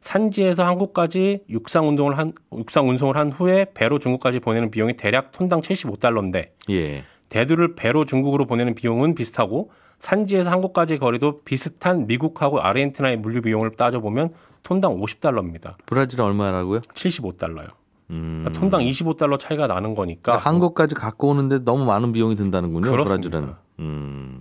산지에서 0.00 0.66
한국까지 0.66 1.40
육상 1.50 1.88
운동을 1.88 2.18
한 2.18 2.32
육상 2.56 2.88
운송을 2.88 3.16
한 3.16 3.30
후에 3.30 3.66
배로 3.74 3.98
중국까지 3.98 4.40
보내는 4.40 4.70
비용이 4.70 4.96
대략 4.96 5.32
톤당 5.32 5.60
75달러인데 5.60 6.50
예. 6.70 7.04
대두를 7.28 7.74
배로 7.74 8.04
중국으로 8.04 8.46
보내는 8.46 8.74
비용은 8.74 9.14
비슷하고 9.14 9.70
산지에서 9.98 10.50
한국까지 10.50 10.98
거리도 10.98 11.40
비슷한 11.44 12.06
미국하고 12.06 12.60
아르헨티나의 12.60 13.18
물류 13.18 13.42
비용을 13.42 13.72
따져보면 13.72 14.32
톤당 14.62 14.96
50달러입니다. 14.96 15.74
브라질은 15.86 16.24
얼마라고요? 16.24 16.80
75달러요. 16.80 17.68
음. 18.10 18.42
그러니까 18.42 18.60
톤당 18.60 18.80
25달러 18.80 19.38
차이가 19.38 19.66
나는 19.66 19.94
거니까 19.94 20.32
그러니까 20.32 20.48
한국까지 20.48 20.94
갖고 20.94 21.28
오는데 21.28 21.60
너무 21.60 21.84
많은 21.84 22.12
비용이 22.12 22.34
든다는군요. 22.36 22.90
그렇습니다. 22.90 23.38
브라질은. 23.38 23.54
음. 23.80 24.40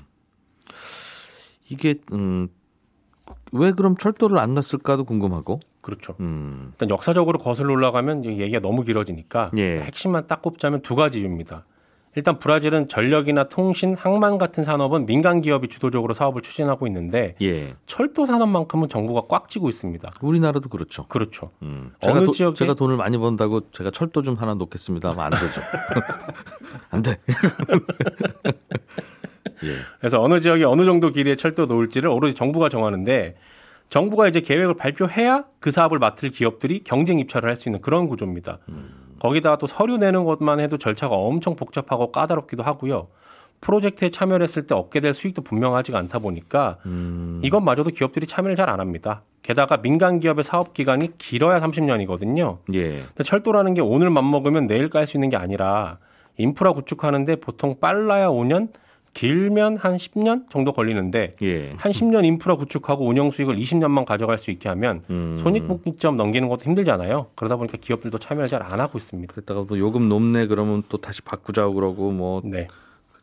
이게 1.69 1.95
음, 2.13 2.47
왜 3.51 3.71
그럼 3.71 3.97
철도를 3.97 4.39
안 4.39 4.53
놨을까도 4.53 5.05
궁금하고. 5.05 5.59
그렇죠. 5.81 6.15
음. 6.19 6.69
일단 6.73 6.89
역사적으로 6.89 7.39
거슬러 7.39 7.73
올라가면 7.73 8.25
얘기가 8.25 8.59
너무 8.59 8.83
길어지니까 8.83 9.51
예. 9.57 9.81
핵심만 9.81 10.27
딱 10.27 10.41
꼽자면 10.41 10.81
두 10.81 10.95
가지 10.95 11.19
이유입니다. 11.19 11.63
일단 12.15 12.39
브라질은 12.39 12.87
전력이나 12.87 13.45
통신, 13.45 13.95
항만 13.95 14.39
같은 14.39 14.63
산업은 14.63 15.05
민간 15.05 15.41
기업이 15.41 15.67
주도적으로 15.67 16.13
사업을 16.13 16.41
추진하고 16.41 16.87
있는데 16.87 17.35
예. 17.41 17.75
철도 17.85 18.25
산업만큼은 18.25 18.89
정부가 18.89 19.23
꽉 19.29 19.47
쥐고 19.47 19.69
있습니다. 19.69 20.09
우리나라도 20.21 20.69
그렇죠. 20.69 21.05
그렇죠. 21.07 21.51
음. 21.61 21.91
어느 22.03 22.25
도, 22.25 22.31
지역에 22.31 22.55
제가 22.55 22.73
돈을 22.73 22.97
많이 22.97 23.17
번다고 23.17 23.69
제가 23.71 23.91
철도 23.91 24.23
좀 24.23 24.35
하나 24.35 24.55
놓겠습니다. 24.55 25.11
하면 25.11 25.23
안 25.23 25.31
되죠. 25.31 25.61
안 26.89 27.01
돼. 27.03 27.17
예. 29.63 29.75
그래서 29.99 30.21
어느 30.21 30.39
지역에 30.39 30.63
어느 30.63 30.85
정도 30.85 31.11
길이의 31.11 31.37
철도 31.37 31.65
놓을지를 31.65 32.09
오로지 32.09 32.33
정부가 32.35 32.69
정하는데 32.69 33.35
정부가 33.89 34.27
이제 34.27 34.41
계획을 34.41 34.75
발표해야 34.75 35.45
그 35.59 35.71
사업을 35.71 35.97
맡을 35.99 36.29
기업들이 36.29 36.83
경쟁 36.83 37.19
입찰을 37.19 37.49
할 37.49 37.55
수 37.55 37.69
있는 37.69 37.81
그런 37.81 38.07
구조입니다. 38.07 38.57
음. 38.69 38.89
거기다가 39.19 39.57
또 39.57 39.67
서류 39.67 39.97
내는 39.97 40.23
것만 40.23 40.59
해도 40.59 40.77
절차가 40.77 41.15
엄청 41.15 41.55
복잡하고 41.55 42.11
까다롭기도 42.11 42.63
하고요. 42.63 43.07
프로젝트에 43.61 44.09
참여를 44.09 44.43
했을 44.43 44.65
때 44.67 44.73
얻게 44.75 45.01
될 45.01 45.13
수익도 45.13 45.41
분명하지가 45.41 45.97
않다 45.99 46.19
보니까 46.19 46.77
음. 46.85 47.41
이것마저도 47.43 47.89
기업들이 47.89 48.25
참여를 48.27 48.55
잘 48.55 48.69
안 48.69 48.79
합니다. 48.79 49.23
게다가 49.41 49.77
민간 49.81 50.19
기업의 50.19 50.43
사업 50.45 50.73
기간이 50.73 51.17
길어야 51.17 51.59
30년이거든요. 51.59 52.59
예. 52.73 53.03
철도라는 53.23 53.73
게 53.73 53.81
오늘 53.81 54.09
맘 54.11 54.29
먹으면 54.29 54.67
내일 54.67 54.89
깔 54.89 55.07
수 55.07 55.17
있는 55.17 55.29
게 55.29 55.35
아니라 55.37 55.97
인프라 56.37 56.71
구축하는데 56.71 57.37
보통 57.37 57.75
빨라야 57.81 58.27
5년, 58.27 58.69
길면 59.13 59.77
한 59.77 59.95
10년 59.95 60.49
정도 60.49 60.71
걸리는데 60.71 61.31
예. 61.41 61.73
한 61.77 61.91
10년 61.91 62.25
인프라 62.25 62.55
구축하고 62.55 63.05
운영 63.05 63.31
수익을 63.31 63.57
20년만 63.57 64.05
가져갈 64.05 64.37
수 64.37 64.51
있게 64.51 64.69
하면 64.69 65.03
음. 65.09 65.37
손익분기점 65.39 66.15
넘기는 66.15 66.47
것도 66.47 66.63
힘들잖아요. 66.65 67.27
그러다 67.35 67.55
보니까 67.57 67.77
기업들도 67.77 68.17
참여를 68.17 68.45
잘 68.45 68.59
안 68.61 68.79
하고 68.79 68.97
있습니다. 68.97 69.33
그랬다가 69.33 69.63
또 69.67 69.79
요금 69.79 70.07
높네 70.09 70.47
그러면 70.47 70.83
또 70.89 70.97
다시 70.97 71.21
바꾸자고 71.21 71.73
그러고 71.73 72.11
뭐 72.11 72.41
네. 72.43 72.67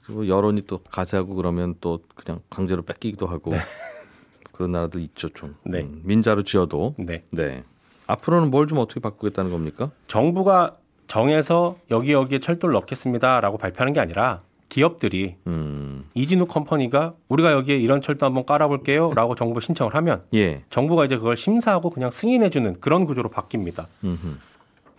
여론이 0.09 0.63
또 0.67 0.79
가세하고 0.91 1.35
그러면 1.35 1.75
또 1.81 2.01
그냥 2.15 2.41
강제로 2.51 2.83
뺏기기도 2.83 3.27
하고 3.27 3.51
네. 3.53 3.59
그런 4.53 4.73
나라도 4.73 4.99
있죠 5.01 5.29
좀. 5.31 5.55
네. 5.65 5.81
음, 5.83 6.01
민자로 6.05 6.43
지어도. 6.43 6.95
네. 6.99 7.23
네. 7.33 7.63
앞으로는 8.07 8.51
뭘 8.51 8.67
좀 8.67 8.79
어떻게 8.79 9.01
바꾸겠다는 9.01 9.51
겁니까? 9.51 9.91
정부가 10.07 10.77
정해서 11.09 11.77
여기 11.91 12.13
여기에 12.13 12.41
철도를 12.41 12.73
넣겠습니다라고 12.75 13.59
발표하는 13.59 13.93
게 13.93 14.01
아니라 14.01 14.41
기업들이 14.69 15.35
음. 15.47 16.05
이진우 16.15 16.47
company가 16.47 17.15
우리가 17.29 17.53
여기에 17.53 17.77
이런 17.79 18.01
철도 18.01 18.27
한번 18.27 18.45
깔아볼게요라고 18.45 19.35
정부 19.35 19.61
신청을 19.61 19.95
하면 19.95 20.23
예. 20.35 20.63
정부가 20.71 21.05
이제 21.05 21.17
그걸 21.17 21.37
심사하고 21.37 21.91
그냥 21.91 22.11
승인해주는 22.11 22.81
그런 22.81 23.05
구조로 23.05 23.31
바뀝니다. 23.31 23.87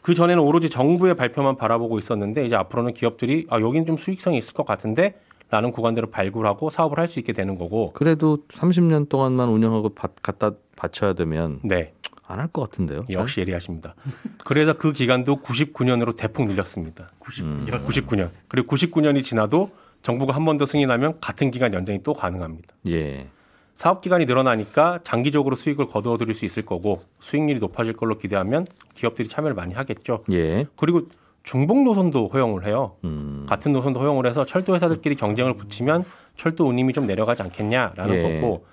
그 0.01 0.13
전에는 0.15 0.41
오로지 0.41 0.69
정부의 0.69 1.15
발표만 1.15 1.58
바라보고 1.58 1.99
있었는데 1.99 2.45
이제 2.45 2.56
앞으로는 2.56 2.93
기업들이 2.93 3.45
아 3.49 3.60
여긴 3.60 3.86
좀 3.86 3.97
수익성이 3.97 4.38
있을 4.38 4.53
것 4.53 4.65
같은데 4.65 5.19
라는 5.49 5.71
구간들을 5.71 6.12
발굴하고 6.12 6.69
사업을 6.69 6.97
할 6.99 7.08
수 7.08 7.19
있게 7.19 7.32
되는 7.34 7.56
거고 7.58 7.91
그래도 7.93 8.39
30년 8.49 9.08
동안만 9.10 9.47
운영하고 9.49 9.89
받, 9.89 10.12
갖다 10.21 10.51
바쳐야 10.75 11.13
되면 11.13 11.60
네. 11.63 11.93
안 12.28 12.40
할 12.40 12.48
것 12.48 12.62
같은데요. 12.62 13.06
역시 13.10 13.40
예리하십니다. 13.42 13.96
그래서 14.44 14.74
그 14.74 14.92
기간도 14.92 15.38
99년으로 15.42 16.16
대폭 16.16 16.48
늘렸습니다. 16.48 17.12
99년. 17.20 17.42
음. 17.42 17.66
99년. 17.88 18.30
그리고 18.48 18.76
99년이 18.76 19.24
지나도 19.24 19.72
정부가 20.04 20.34
한 20.36 20.46
번 20.46 20.58
더 20.58 20.66
승인하면 20.66 21.20
같은 21.22 21.52
기간 21.52 21.74
연장이 21.74 22.04
또 22.04 22.13
가능합니다. 22.13 22.74
예. 22.90 23.28
사업 23.76 24.02
기간이 24.02 24.26
늘어나니까 24.26 25.00
장기적으로 25.04 25.56
수익을 25.56 25.88
거두어들일 25.88 26.34
수 26.34 26.46
있을 26.46 26.66
거고 26.66 27.04
수익률이 27.20 27.60
높아질 27.60 27.94
걸로 27.94 28.18
기대하면 28.18 28.66
기업들이 28.96 29.28
참여를 29.30 29.56
많이 29.56 29.74
하겠죠. 29.74 30.24
예. 30.32 30.66
그리고 30.76 31.04
중복 31.44 31.84
노선도 31.84 32.30
허용을 32.30 32.66
해요. 32.66 32.96
음. 33.06 33.46
같은 33.48 33.72
노선도 33.74 34.00
허용을 34.02 34.26
해서 34.26 34.46
철도 34.46 34.74
회사들끼리 34.76 35.16
경쟁을 35.16 35.54
붙이면 35.56 36.04
철도 36.36 36.68
운임이 36.68 36.92
좀 36.94 37.06
내려가지 37.06 37.44
않겠냐라는 37.44 38.16
예. 38.16 38.22
거고 38.42 38.66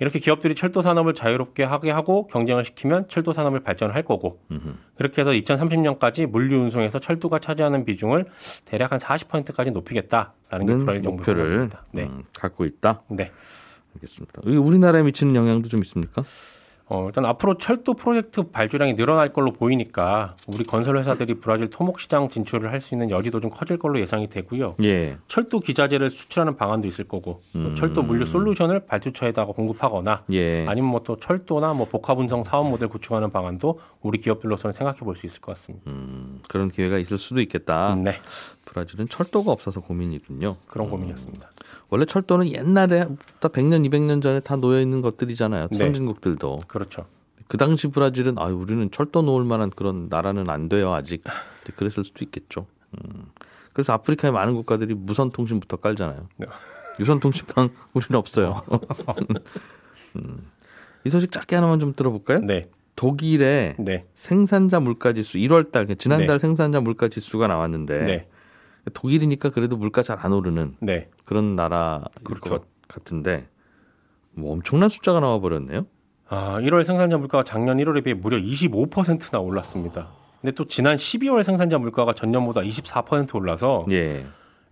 이렇게 0.00 0.18
기업들이 0.18 0.54
철도 0.54 0.82
산업을 0.82 1.14
자유롭게 1.14 1.62
하게 1.62 1.90
하고 1.90 2.26
경쟁을 2.26 2.64
시키면 2.64 3.08
철도 3.08 3.32
산업을 3.32 3.60
발전할 3.60 4.02
거고 4.02 4.40
음흠. 4.50 4.74
그렇게 4.96 5.22
해서 5.22 5.30
2030년까지 5.30 6.26
물류 6.26 6.58
운송에서 6.58 6.98
철도가 6.98 7.38
차지하는 7.38 7.84
비중을 7.84 8.26
대략 8.64 8.92
한 8.92 8.98
40%까지 8.98 9.70
높이겠다라는 9.70 10.66
게 10.66 10.74
브라질 10.84 11.02
정부의 11.02 11.16
목표를 11.16 11.70
네. 11.92 12.04
음, 12.04 12.22
갖고 12.32 12.64
있다. 12.64 13.02
네. 13.08 13.30
알겠습니다. 13.94 14.42
우리나라에 14.44 15.02
미치는 15.02 15.36
영향도 15.36 15.68
좀 15.68 15.80
있습니까? 15.82 16.24
어, 16.86 17.06
일단 17.06 17.24
앞으로 17.24 17.56
철도 17.56 17.94
프로젝트 17.94 18.42
발주량이 18.42 18.94
늘어날 18.94 19.32
걸로 19.32 19.52
보이니까 19.52 20.36
우리 20.46 20.64
건설 20.64 20.98
회사들이 20.98 21.34
브라질 21.34 21.70
토목 21.70 21.98
시장 21.98 22.28
진출을 22.28 22.70
할 22.70 22.80
수 22.80 22.94
있는 22.94 23.10
여지도 23.10 23.40
좀 23.40 23.50
커질 23.50 23.78
걸로 23.78 23.98
예상이 23.98 24.28
되고요. 24.28 24.74
예. 24.84 25.16
철도 25.26 25.60
기자재를 25.60 26.10
수출하는 26.10 26.56
방안도 26.56 26.86
있을 26.86 27.08
거고 27.08 27.40
음. 27.56 27.74
철도 27.74 28.02
물류 28.02 28.26
솔루션을 28.26 28.80
발주처에다가 28.86 29.52
공급하거나 29.52 30.24
예. 30.32 30.66
아니면 30.68 30.90
뭐 30.90 31.00
또 31.04 31.16
철도나 31.18 31.72
뭐 31.72 31.86
복합 31.86 32.18
운송 32.18 32.44
사업 32.44 32.68
모델 32.68 32.88
구축하는 32.88 33.30
방안도 33.30 33.80
우리 34.02 34.18
기업들로서는 34.18 34.72
생각해 34.72 34.98
볼 35.00 35.16
수 35.16 35.24
있을 35.26 35.40
것 35.40 35.52
같습니다. 35.52 35.90
음, 35.90 36.40
그런 36.48 36.70
기회가 36.70 36.98
있을 36.98 37.16
수도 37.16 37.40
있겠다. 37.40 37.94
네. 37.94 38.14
브라질은 38.66 39.08
철도가 39.08 39.52
없어서 39.52 39.80
고민이군요. 39.80 40.56
그런 40.66 40.88
고민이었습니다. 40.90 41.46
음. 41.46 41.64
원래 41.94 42.06
철도는 42.06 42.50
옛날에부터 42.50 43.50
100년, 43.50 43.88
200년 43.88 44.20
전에 44.20 44.40
다 44.40 44.56
놓여 44.56 44.80
있는 44.80 45.00
것들이잖아요. 45.00 45.68
네. 45.70 45.78
선진국들도. 45.78 46.62
그렇죠. 46.66 47.06
그 47.46 47.56
당시 47.56 47.86
브라질은 47.86 48.36
아 48.36 48.46
우리는 48.46 48.90
철도 48.90 49.22
놓을 49.22 49.44
만한 49.44 49.70
그런 49.70 50.08
나라는 50.10 50.50
안 50.50 50.68
돼요 50.68 50.92
아직 50.92 51.22
그랬을 51.76 52.02
수도 52.02 52.24
있겠죠. 52.24 52.66
음. 52.94 53.26
그래서 53.72 53.92
아프리카의 53.92 54.32
많은 54.32 54.54
국가들이 54.54 54.94
무선 54.94 55.30
통신부터 55.30 55.76
깔잖아요. 55.76 56.26
네. 56.36 56.46
유선 56.98 57.20
통신망 57.20 57.68
우리는 57.94 58.18
없어요. 58.18 58.62
음. 60.16 60.50
이 61.04 61.10
소식 61.10 61.30
짧게 61.30 61.54
하나만 61.54 61.78
좀 61.78 61.94
들어볼까요? 61.94 62.40
네. 62.40 62.64
독일의 62.96 63.76
네. 63.78 64.04
생산자 64.14 64.80
물가 64.80 65.12
지수 65.12 65.38
1월 65.38 65.70
달 65.70 65.84
그러니까 65.84 65.94
지난달 65.94 66.26
네. 66.26 66.38
생산자 66.38 66.80
물가 66.80 67.06
지수가 67.06 67.46
나왔는데 67.46 68.04
네. 68.04 68.28
독일이니까 68.92 69.50
그래도 69.50 69.76
물가 69.76 70.02
잘 70.02 70.18
안 70.20 70.32
오르는 70.32 70.76
네. 70.80 71.08
그런 71.24 71.56
나라일 71.56 72.02
그렇죠. 72.22 72.58
것 72.58 72.64
같은데 72.88 73.48
뭐 74.32 74.52
엄청난 74.52 74.88
숫자가 74.88 75.20
나와 75.20 75.38
버렸네요. 75.40 75.86
아, 76.28 76.58
1월 76.60 76.84
생산자 76.84 77.18
물가가 77.18 77.44
작년 77.44 77.76
1월에 77.78 78.02
비해 78.04 78.14
무려 78.14 78.38
25%나 78.38 79.38
올랐습니다. 79.40 80.08
근데 80.40 80.52
또 80.54 80.66
지난 80.66 80.96
12월 80.96 81.42
생산자 81.42 81.78
물가가 81.78 82.12
전년보다 82.14 82.60
24% 82.62 83.34
올라서 83.36 83.86
예. 83.90 84.26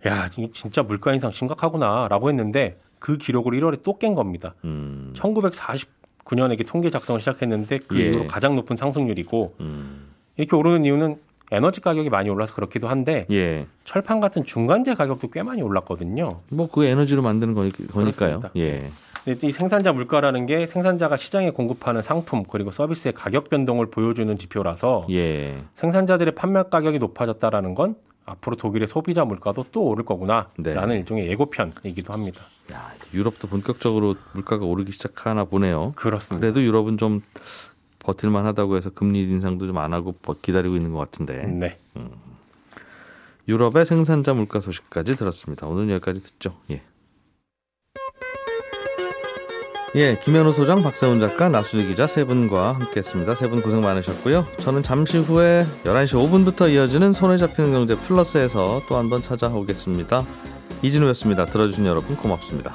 야, 0.05 0.29
진짜 0.53 0.83
물가 0.83 1.13
인상 1.13 1.31
심각하구나라고 1.31 2.29
했는데 2.29 2.75
그 2.99 3.17
기록을 3.17 3.53
1월에 3.53 3.83
또 3.83 3.97
깬 3.97 4.15
겁니다. 4.15 4.53
음. 4.65 5.13
1949년에 5.15 6.65
통계 6.67 6.89
작성을 6.89 7.19
시작했는데 7.19 7.79
그 7.87 7.99
예. 7.99 8.09
이후로 8.09 8.27
가장 8.27 8.55
높은 8.55 8.75
상승률이고 8.75 9.55
음. 9.59 10.07
이렇게 10.37 10.55
오르는 10.55 10.85
이유는 10.85 11.17
에너지 11.53 11.81
가격이 11.81 12.09
많이 12.09 12.29
올라서 12.29 12.55
그렇기도 12.55 12.87
한데 12.87 13.25
예. 13.31 13.67
철판 13.85 14.19
같은 14.19 14.43
중간재 14.43 14.95
가격도 14.95 15.29
꽤 15.29 15.43
많이 15.43 15.61
올랐거든요. 15.61 16.41
뭐 16.49 16.67
그 16.67 16.85
에너지로 16.85 17.21
만드는 17.21 17.53
거니, 17.53 17.69
까요 18.17 18.41
예. 18.57 18.89
이 19.25 19.51
생산자 19.51 19.93
물가라는 19.93 20.47
게 20.47 20.65
생산자가 20.65 21.15
시장에 21.17 21.51
공급하는 21.51 22.01
상품 22.01 22.43
그리고 22.43 22.71
서비스의 22.71 23.13
가격 23.13 23.49
변동을 23.49 23.91
보여주는 23.91 24.35
지표라서 24.37 25.05
예. 25.11 25.63
생산자들의 25.75 26.33
판매 26.35 26.63
가격이 26.63 26.97
높아졌다라는 26.99 27.75
건 27.75 27.95
앞으로 28.25 28.55
독일의 28.55 28.87
소비자 28.87 29.23
물가도 29.25 29.65
또 29.71 29.83
오를 29.83 30.05
거구나라는 30.05 30.53
네. 30.57 30.95
일종의 30.95 31.27
예고편이기도 31.27 32.13
합니다. 32.13 32.45
야, 32.73 32.91
유럽도 33.13 33.47
본격적으로 33.47 34.15
물가가 34.33 34.65
오르기 34.65 34.91
시작하나 34.91 35.43
보네요. 35.43 35.91
그렇습니다. 35.95 36.41
그래도 36.41 36.63
유럽은 36.63 36.97
좀 36.97 37.21
버틸만 38.03 38.45
하다고 38.45 38.77
해서 38.77 38.89
금리 38.89 39.21
인상도 39.23 39.65
좀 39.67 39.77
안 39.77 39.93
하고 39.93 40.15
기다리고 40.41 40.75
있는 40.75 40.91
것 40.93 40.99
같은데. 40.99 41.45
네. 41.47 41.77
음. 41.97 42.09
유럽의 43.47 43.85
생산자 43.85 44.33
물가 44.33 44.59
소식까지 44.59 45.17
들었습니다. 45.17 45.67
오늘 45.67 45.89
여기까지 45.93 46.23
듣죠. 46.23 46.55
예. 46.71 46.81
예, 49.95 50.19
김현우 50.23 50.53
소장, 50.53 50.81
박세훈 50.81 51.19
작가, 51.19 51.49
나수지 51.49 51.85
기자 51.87 52.07
세 52.07 52.25
분과 52.25 52.71
함께했습니다. 52.73 53.35
세 53.35 53.47
분 53.47 53.61
고생 53.61 53.81
많으셨고요. 53.81 54.45
저는 54.59 54.81
잠시 54.81 55.19
후에 55.19 55.65
11시 55.83 56.13
5분부터 56.15 56.71
이어지는 56.71 57.13
손에 57.13 57.37
잡히는 57.37 57.71
경제 57.73 57.95
플러스에서 57.95 58.81
또 58.89 58.95
한 58.97 59.09
번 59.09 59.21
찾아오겠습니다. 59.21 60.21
이진우였습니다. 60.81 61.45
들어주신 61.45 61.85
여러분 61.85 62.15
고맙습니다. 62.17 62.73